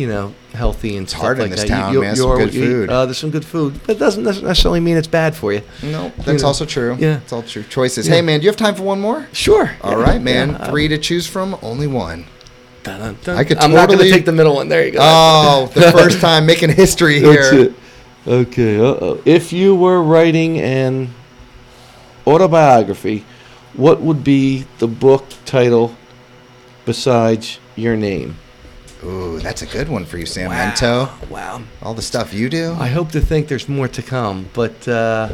[0.00, 1.68] you know, healthy and stuff hard in like this that.
[1.68, 2.16] town, you, man.
[2.16, 2.90] you Some good you food.
[2.90, 5.62] Uh, there's some good food, but it doesn't necessarily mean it's bad for you.
[5.82, 6.48] No, that's know.
[6.48, 6.96] also true.
[6.98, 7.18] Yeah.
[7.18, 7.62] It's all true.
[7.64, 8.08] Choices.
[8.08, 8.14] Yeah.
[8.16, 9.26] Hey, man, do you have time for one more?
[9.32, 9.70] Sure.
[9.82, 10.50] All Yeah, right, man.
[10.50, 12.24] yeah, Three to choose from, only one.
[12.82, 13.36] dun, dun.
[13.36, 14.68] I could I'm not going to take the middle one.
[14.68, 14.98] There you go.
[15.02, 17.60] Oh, the first time making history That's here.
[17.66, 17.74] it.
[18.26, 18.78] Okay.
[18.78, 19.20] Uh-oh.
[19.24, 21.10] If you were writing an
[22.26, 23.24] autobiography,
[23.74, 25.94] what would be the book title
[26.84, 28.36] besides your name?
[29.02, 31.08] Ooh, that's a good one for you, Sam Mento.
[31.30, 31.62] Wow.
[31.82, 32.74] All the stuff you do.
[32.78, 35.30] I hope to think there's more to come, but uh,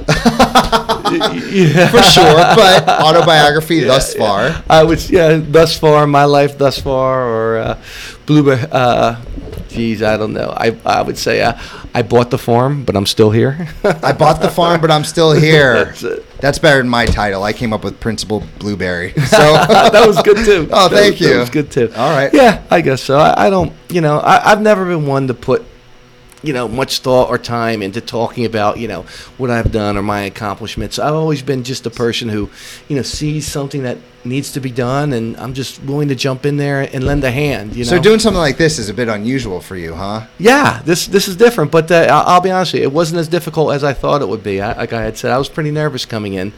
[1.13, 1.89] yeah.
[1.91, 4.63] for sure, but autobiography thus far.
[4.71, 7.83] I would, yeah, thus far, my life thus far, or uh,
[8.27, 8.67] Blueberry.
[8.71, 9.21] Uh,
[9.69, 10.53] geez, I don't know.
[10.57, 11.59] I, I would say uh,
[11.95, 13.69] I bought the farm, but I'm still here.
[13.85, 15.85] I bought the farm, but I'm still here.
[15.87, 16.26] That's it.
[16.41, 17.43] That's better than my title.
[17.43, 19.13] I came up with Principal Blueberry.
[19.27, 20.69] So that was good too.
[20.73, 21.29] Oh, That thank was- you.
[21.35, 21.91] That was good too.
[21.97, 22.33] All right.
[22.33, 23.19] Yeah, I guess so.
[23.19, 25.65] I, I don't, you know, I, I've never been one to put,
[26.43, 29.03] you know, much thought or time into talking about, you know,
[29.39, 30.99] what I've done or my accomplishments.
[30.99, 32.51] I've always been just a person who,
[32.89, 36.45] you know, sees something that needs to be done, and I'm just willing to jump
[36.45, 37.75] in there and lend a hand.
[37.75, 37.91] You know.
[37.91, 40.27] So doing something like this is a bit unusual for you, huh?
[40.39, 43.29] Yeah, this this is different, but uh, I'll, be honest with you, it wasn't as
[43.29, 44.61] difficult as I thought it would be.
[44.61, 46.53] I, like I had said, I was pretty nervous coming in,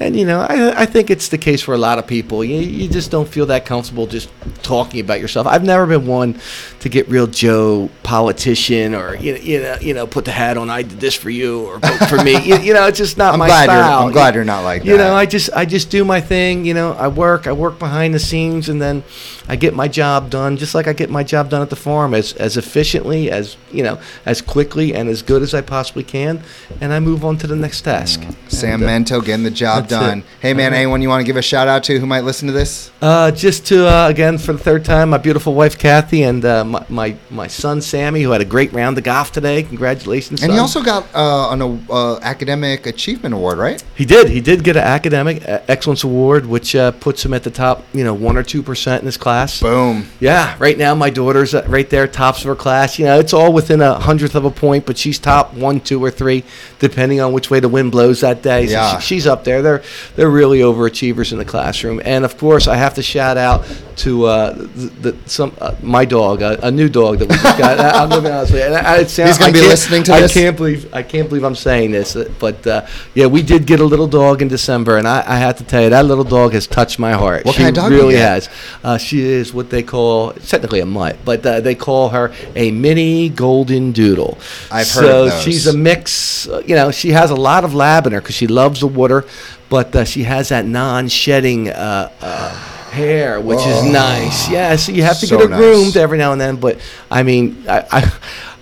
[0.00, 2.42] and you know, I, I think it's the case for a lot of people.
[2.44, 4.30] You, you just don't feel that comfortable just
[4.62, 5.46] talking about yourself.
[5.46, 6.40] I've never been one
[6.80, 10.56] to get real Joe politician or you know, you know, you know, put the hat
[10.56, 10.70] on.
[10.70, 12.32] I did this for you or vote for me.
[12.42, 14.06] You, you know, it's just not I'm my glad you're- style.
[14.06, 14.88] I'm glad you're not like that.
[14.88, 16.64] You know, I just I just do my thing.
[16.64, 17.46] You know, I work.
[17.46, 19.04] I work behind the scenes, and then
[19.48, 22.14] I get my job done, just like I get my job done at the farm,
[22.14, 26.42] as as efficiently as you know, as quickly and as good as I possibly can,
[26.80, 28.22] and I move on to the next task.
[28.48, 30.20] Sam And, uh, Mento getting the job done.
[30.20, 30.24] it.
[30.40, 30.78] Hey, man, right.
[30.78, 32.90] anyone you want to give a shout out to who might listen to this?
[33.00, 36.64] Uh, just to uh, again for the third time, my beautiful wife Kathy and uh,
[36.64, 39.62] my, my my son Sammy, who had a great round of golf today.
[39.62, 40.42] Congratulations!
[40.42, 43.82] And he also got uh, an uh, academic achievement award, right?
[43.96, 44.28] He did.
[44.28, 48.04] He did get an academic excellence award, which uh, puts him at the top, you
[48.04, 49.31] know, one or two percent in his class.
[49.60, 50.06] Boom.
[50.20, 52.98] Yeah, right now my daughter's uh, right there, tops of her class.
[52.98, 56.02] You know, it's all within a hundredth of a point, but she's top one, two,
[56.04, 56.44] or three,
[56.78, 58.66] depending on which way the wind blows that day.
[58.66, 58.98] So Yeah.
[58.98, 59.62] she, she's up there.
[59.62, 59.82] They're
[60.16, 62.00] they're really overachievers in the classroom.
[62.04, 63.64] And of course, I have to shout out
[63.96, 67.58] to uh, the, the, some uh, my dog, a, a new dog that we just
[67.58, 67.78] got.
[67.80, 68.66] I- I'm gonna be honest with you.
[68.66, 70.32] And I, it sounds, He's gonna I be can't- listening to I this?
[70.34, 73.80] can't believe I can't believe I'm saying this, uh, but uh, yeah, we did get
[73.80, 76.52] a little dog in December, and I, I have to tell you that little dog
[76.52, 77.44] has touched my heart.
[77.44, 78.48] What she kind of dog really has.
[78.82, 82.32] Uh, she is what they call it's technically a mutt, but uh, they call her
[82.54, 84.38] a mini golden doodle.
[84.70, 85.42] I've so heard of those.
[85.42, 86.48] she's a mix.
[86.48, 88.86] Uh, you know, she has a lot of lab in her because she loves the
[88.86, 89.24] water,
[89.68, 91.70] but uh, she has that non-shedding.
[91.70, 93.90] Uh, uh, Hair, which is oh.
[93.90, 94.50] nice.
[94.50, 95.58] Yeah, so you have to So get it nice.
[95.58, 96.56] groomed every now and then.
[96.56, 96.78] But
[97.10, 98.12] I mean, I, I,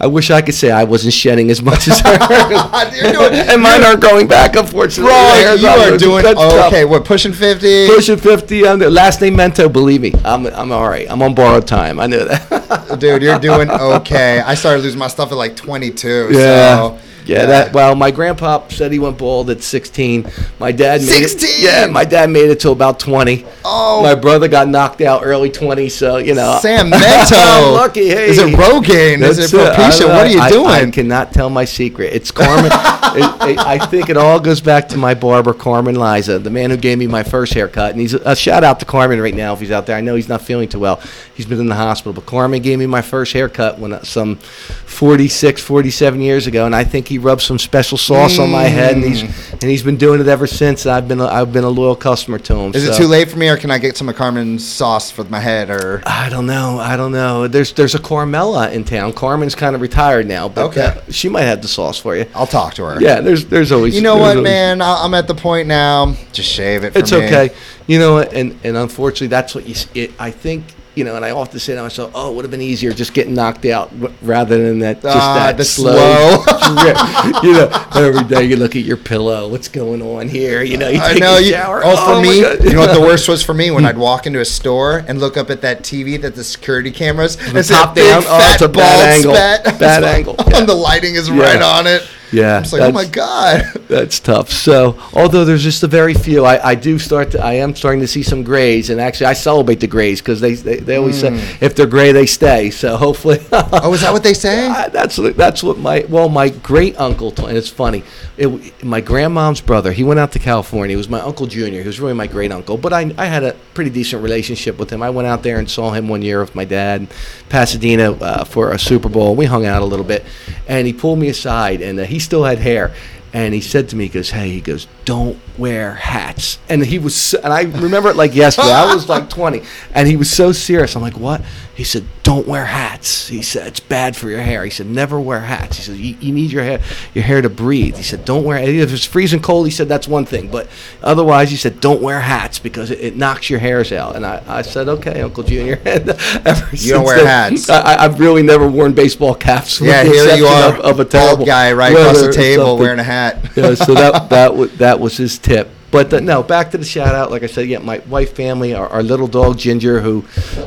[0.03, 2.17] I wish I could say I wasn't shedding as much as her.
[3.13, 5.13] Doing- and mine aren't going back, unfortunately.
[5.13, 6.85] Bro, you are doing okay.
[6.85, 7.89] What pushing fifty?
[7.89, 8.69] Pushing 50.
[8.69, 10.13] I'm the last name Mento, believe me.
[10.25, 11.11] I'm, I'm all right.
[11.11, 11.99] I'm on borrowed time.
[11.99, 12.99] I knew that.
[13.01, 14.41] Dude, you're doing okay.
[14.41, 16.29] I started losing my stuff at like 22.
[16.31, 16.77] yeah.
[16.77, 16.99] So,
[17.31, 20.31] yeah, that well, my grandpa said he went bald at 16.
[20.59, 21.49] My dad made 16?
[21.49, 21.63] it.
[21.63, 23.47] Yeah, my dad made it to about 20.
[23.65, 24.03] Oh.
[24.03, 25.89] my brother got knocked out early 20.
[25.89, 27.73] So you know, Sam Mento.
[27.75, 28.09] lucky.
[28.09, 29.23] Hey, Is it Rogaine?
[29.23, 29.73] Is That's it it.
[29.75, 30.09] Propecia?
[30.09, 30.41] What are you.
[30.41, 30.67] I- doing?
[30.67, 32.13] I, cannot tell my secret.
[32.13, 32.67] It's Carmen.
[33.15, 36.71] it, it, I think it all goes back to my barber, Carmen Liza, the man
[36.71, 37.93] who gave me my first haircut.
[37.93, 39.97] And he's a, shout out to Carmen right now if he's out there.
[39.97, 41.01] I know he's not feeling too well.
[41.35, 44.37] He's been in the hospital, but Carmen gave me my first haircut when uh, some
[44.37, 48.95] 46, 47 years ago, and I think he rubbed some special sauce on my head,
[48.97, 50.87] and he's and he's been doing it ever since.
[50.87, 52.75] I've been a, I've been a loyal customer to him.
[52.75, 55.25] Is it too late for me, or can I get some of Carmen's sauce for
[55.25, 55.71] my head?
[55.71, 56.79] Or I don't know.
[56.79, 57.47] I don't know.
[57.49, 59.13] There's there's a Carmela in town.
[59.13, 60.83] Carmen's kind of retired now, but Okay.
[60.87, 62.27] uh, she might have the sauce for you.
[62.35, 63.01] I'll talk to her.
[63.01, 63.95] Yeah, there's there's always.
[63.95, 64.83] You know what, always- man?
[64.83, 66.15] I'm at the point now.
[66.33, 66.93] Just shave it.
[66.93, 67.19] For It's me.
[67.27, 67.51] okay.
[67.87, 69.75] You know, and and unfortunately, that's what you.
[69.95, 70.65] It, I think
[70.95, 73.15] you know, and I often say to myself, "Oh, it would have been easier just
[73.15, 76.43] getting knocked out w- rather than that just Ah, that the slow."
[76.83, 77.43] drip.
[77.45, 79.49] you know, every day you look at your pillow.
[79.49, 80.63] What's going on here?
[80.63, 81.51] You know, you I take know a you.
[81.53, 81.83] shower.
[81.85, 84.27] Oh, for my me, you know what the worst was for me when I'd walk
[84.27, 87.67] into a store and look up at that TV that the security cameras The and
[87.67, 88.23] see top a big down?
[88.27, 89.33] Oh, fat it's a bad angle.
[89.79, 90.59] Bad angle, yeah.
[90.59, 91.41] And the lighting is Yeah.
[91.43, 92.03] right on it.
[92.33, 93.83] Yeah, I'm like, oh my that's- god.
[93.89, 94.51] That's tough.
[94.51, 98.01] So, although there's just a very few, I, I do start to, I am starting
[98.03, 101.19] to see some grays, and actually I celebrate the grays because they, they they always
[101.21, 102.71] say if they're gray they stay.
[102.71, 103.39] So hopefully.
[103.39, 103.57] Hmm.
[103.83, 104.67] Oh, is that what they say?
[104.69, 108.05] I- that's what- that's what my well my great uncle told, and it's funny.
[108.37, 110.93] It, my grandmom's brother, he went out to California.
[110.95, 111.81] He was my uncle Junior.
[111.83, 114.91] He was really my great uncle, but I I had a pretty decent relationship with
[114.91, 115.03] him.
[115.03, 117.09] I went out there and saw him one year with my dad, in
[117.49, 119.35] Pasadena uh, for a Super Bowl.
[119.35, 120.25] We hung out a little bit,
[120.69, 122.95] and he pulled me aside, and uh, he still had hair.
[123.33, 126.59] And he said to me, he goes, hey, he goes, don't wear hats.
[126.69, 128.73] And he was, and I remember it like yesterday.
[128.73, 129.63] I was like 20,
[129.95, 130.97] and he was so serious.
[130.97, 131.41] I'm like, what?
[131.75, 133.29] He said, don't wear hats.
[133.29, 134.65] He said, it's bad for your hair.
[134.65, 135.79] He said, never wear hats.
[135.79, 136.81] He said, you, you need your hair,
[137.15, 137.97] your hair to breathe.
[137.97, 140.51] He said, don't wear, if it's freezing cold, he said, that's one thing.
[140.51, 140.69] But
[141.03, 144.15] otherwise, he said, don't wear hats because it, it knocks your hairs out.
[144.17, 145.81] And I, I said, okay, Uncle Junior.
[145.87, 147.69] And ever You don't wear then, hats.
[147.71, 149.81] I, I've really never worn baseball caps.
[149.81, 152.99] Yeah, here you are, Of, of a terrible bald guy right across the table wearing
[153.01, 153.39] a hat.
[153.57, 155.71] yeah, so that that was that was his tip.
[155.91, 157.31] But uh, no, back to the shout out.
[157.31, 160.21] Like I said, yeah, my wife, family, our, our little dog Ginger, who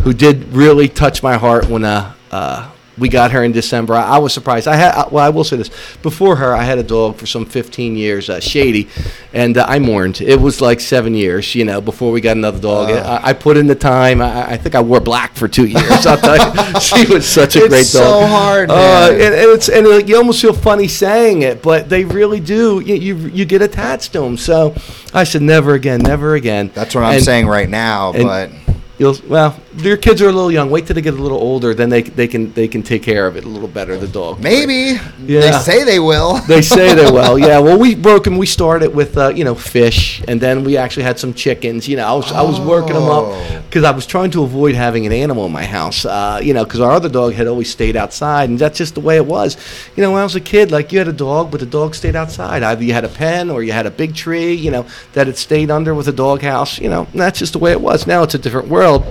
[0.04, 3.96] who did really touch my heart when uh, uh, we got her in December.
[3.96, 4.68] I, I was surprised.
[4.68, 5.70] I had well, I will say this:
[6.04, 8.88] before her, I had a dog for some 15 years, uh, Shady,
[9.34, 10.22] and uh, I mourned.
[10.22, 12.92] It was like seven years, you know, before we got another dog.
[12.92, 14.22] I, I put in the time.
[14.22, 16.06] I, I think I wore black for two years.
[16.06, 18.22] I'll tell you, she was such a It's great dog.
[18.22, 19.12] so hard, Uh, man.
[19.14, 22.80] and, and it's and you almost feel funny saying it, but they really do.
[22.80, 24.38] You you, you get attached to them.
[24.38, 24.76] So
[25.14, 26.70] I said never again, never again.
[26.76, 28.14] That's what I'm And saying right now.
[28.14, 28.52] but
[29.00, 30.70] You'll, well, your kids are a little young.
[30.70, 33.26] Wait till they get a little older, then they they can they can take care
[33.28, 33.98] of it a little better.
[33.98, 34.40] The dog.
[34.40, 35.60] maybe they Yeah.
[35.60, 36.38] say they will.
[36.48, 37.38] They say they will.
[37.48, 37.60] Yeah.
[37.60, 38.38] Well, we broke them.
[38.38, 41.88] We started with uh, you know fish, and then we actually had some chickens.
[41.88, 43.32] You know, I was I was working them Oh.
[43.32, 46.06] up because I was trying to avoid having an animal in my house.
[46.06, 49.02] Uh, you know, because our other dog had always stayed outside, and that's just the
[49.02, 49.58] way it was.
[49.96, 51.96] You know, when I was a kid, like you had a dog, but the dog
[51.96, 52.64] stayed outside.
[52.64, 54.54] Either you had a pen or you had a big tree.
[54.54, 56.80] You know, that it stayed under with a dog house.
[56.80, 58.06] You know, and that's just the way it was.
[58.08, 59.04] Now it's a different world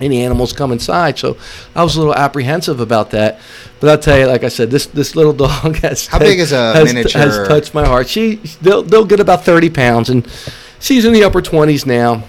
[0.00, 1.18] any animals come inside.
[1.18, 1.36] So
[1.74, 3.40] I was a little apprehensive about that.
[3.80, 6.52] But I'll tell you, like I said, this this little dog has How big is
[6.52, 7.20] a has, miniature?
[7.20, 8.08] has touched my heart.
[8.08, 10.26] She they'll they'll get about thirty pounds, and
[10.80, 12.24] she's in the upper 20s now.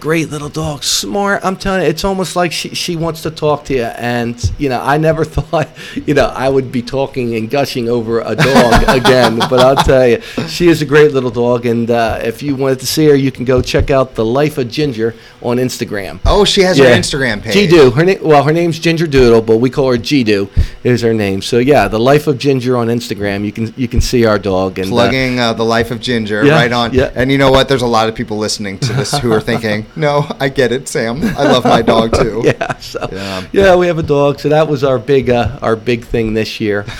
[0.00, 1.44] Great little dog, smart.
[1.44, 3.82] I'm telling you, it's almost like she, she wants to talk to you.
[3.82, 5.68] And, you know, I never thought,
[6.06, 9.38] you know, I would be talking and gushing over a dog again.
[9.38, 11.66] But I'll tell you, she is a great little dog.
[11.66, 14.56] And uh, if you wanted to see her, you can go check out The Life
[14.58, 16.20] of Ginger on Instagram.
[16.26, 17.54] Oh, she has her Instagram page.
[17.54, 17.90] G-Do.
[17.90, 20.48] Her na- well, her name's Ginger Doodle, but we call her G-Do
[20.84, 21.42] is her name.
[21.42, 23.44] So yeah, the life of Ginger on Instagram.
[23.44, 26.44] You can you can see our dog and uh, Plugging uh, the life of Ginger
[26.44, 26.94] Yeah, right on.
[26.94, 27.10] yeah.
[27.16, 27.68] And you know what?
[27.68, 30.88] There's a lot of people listening to this who are thinking, no, I get it,
[30.88, 31.22] Sam.
[31.22, 32.42] I love my dog too.
[32.46, 33.46] yeah, so Yeah.
[33.52, 33.76] yeah.
[33.76, 34.38] we have a dog.
[34.40, 36.84] So that was our big uh, our big thing this year.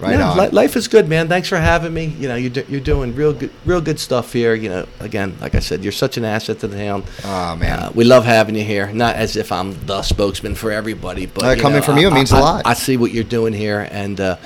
[0.00, 0.36] Right yeah, on.
[0.38, 1.28] li- life is good, man.
[1.28, 2.06] Thanks for having me.
[2.06, 4.52] You know, you're, do- you're doing real good, real good stuff here.
[4.54, 7.04] You know, again, like I said, you're such an asset to the town.
[7.24, 7.78] Aw, man.
[7.78, 8.92] Uh, we love having you here.
[8.92, 12.12] Not as if I'm the spokesman for everybody, but Uh, coming know, from you, it
[12.12, 12.62] I- means a I- lot.
[12.66, 14.36] I see what you're doing here, and uh,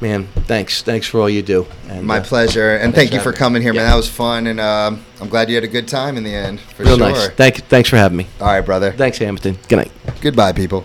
[0.00, 1.66] man, thanks, thanks for all you do.
[1.88, 3.88] And, My uh, pleasure, and thank you for coming here, man.
[3.88, 6.60] That was fun, and um, I'm glad you had a good time in the end,
[6.60, 7.10] for Real sure.
[7.10, 7.28] nice.
[7.30, 8.26] Thank, thanks for having me.
[8.40, 8.92] All right, brother.
[8.92, 9.58] Thanks, Hammonton.
[9.68, 9.92] Good night.
[10.20, 10.84] Goodbye, people.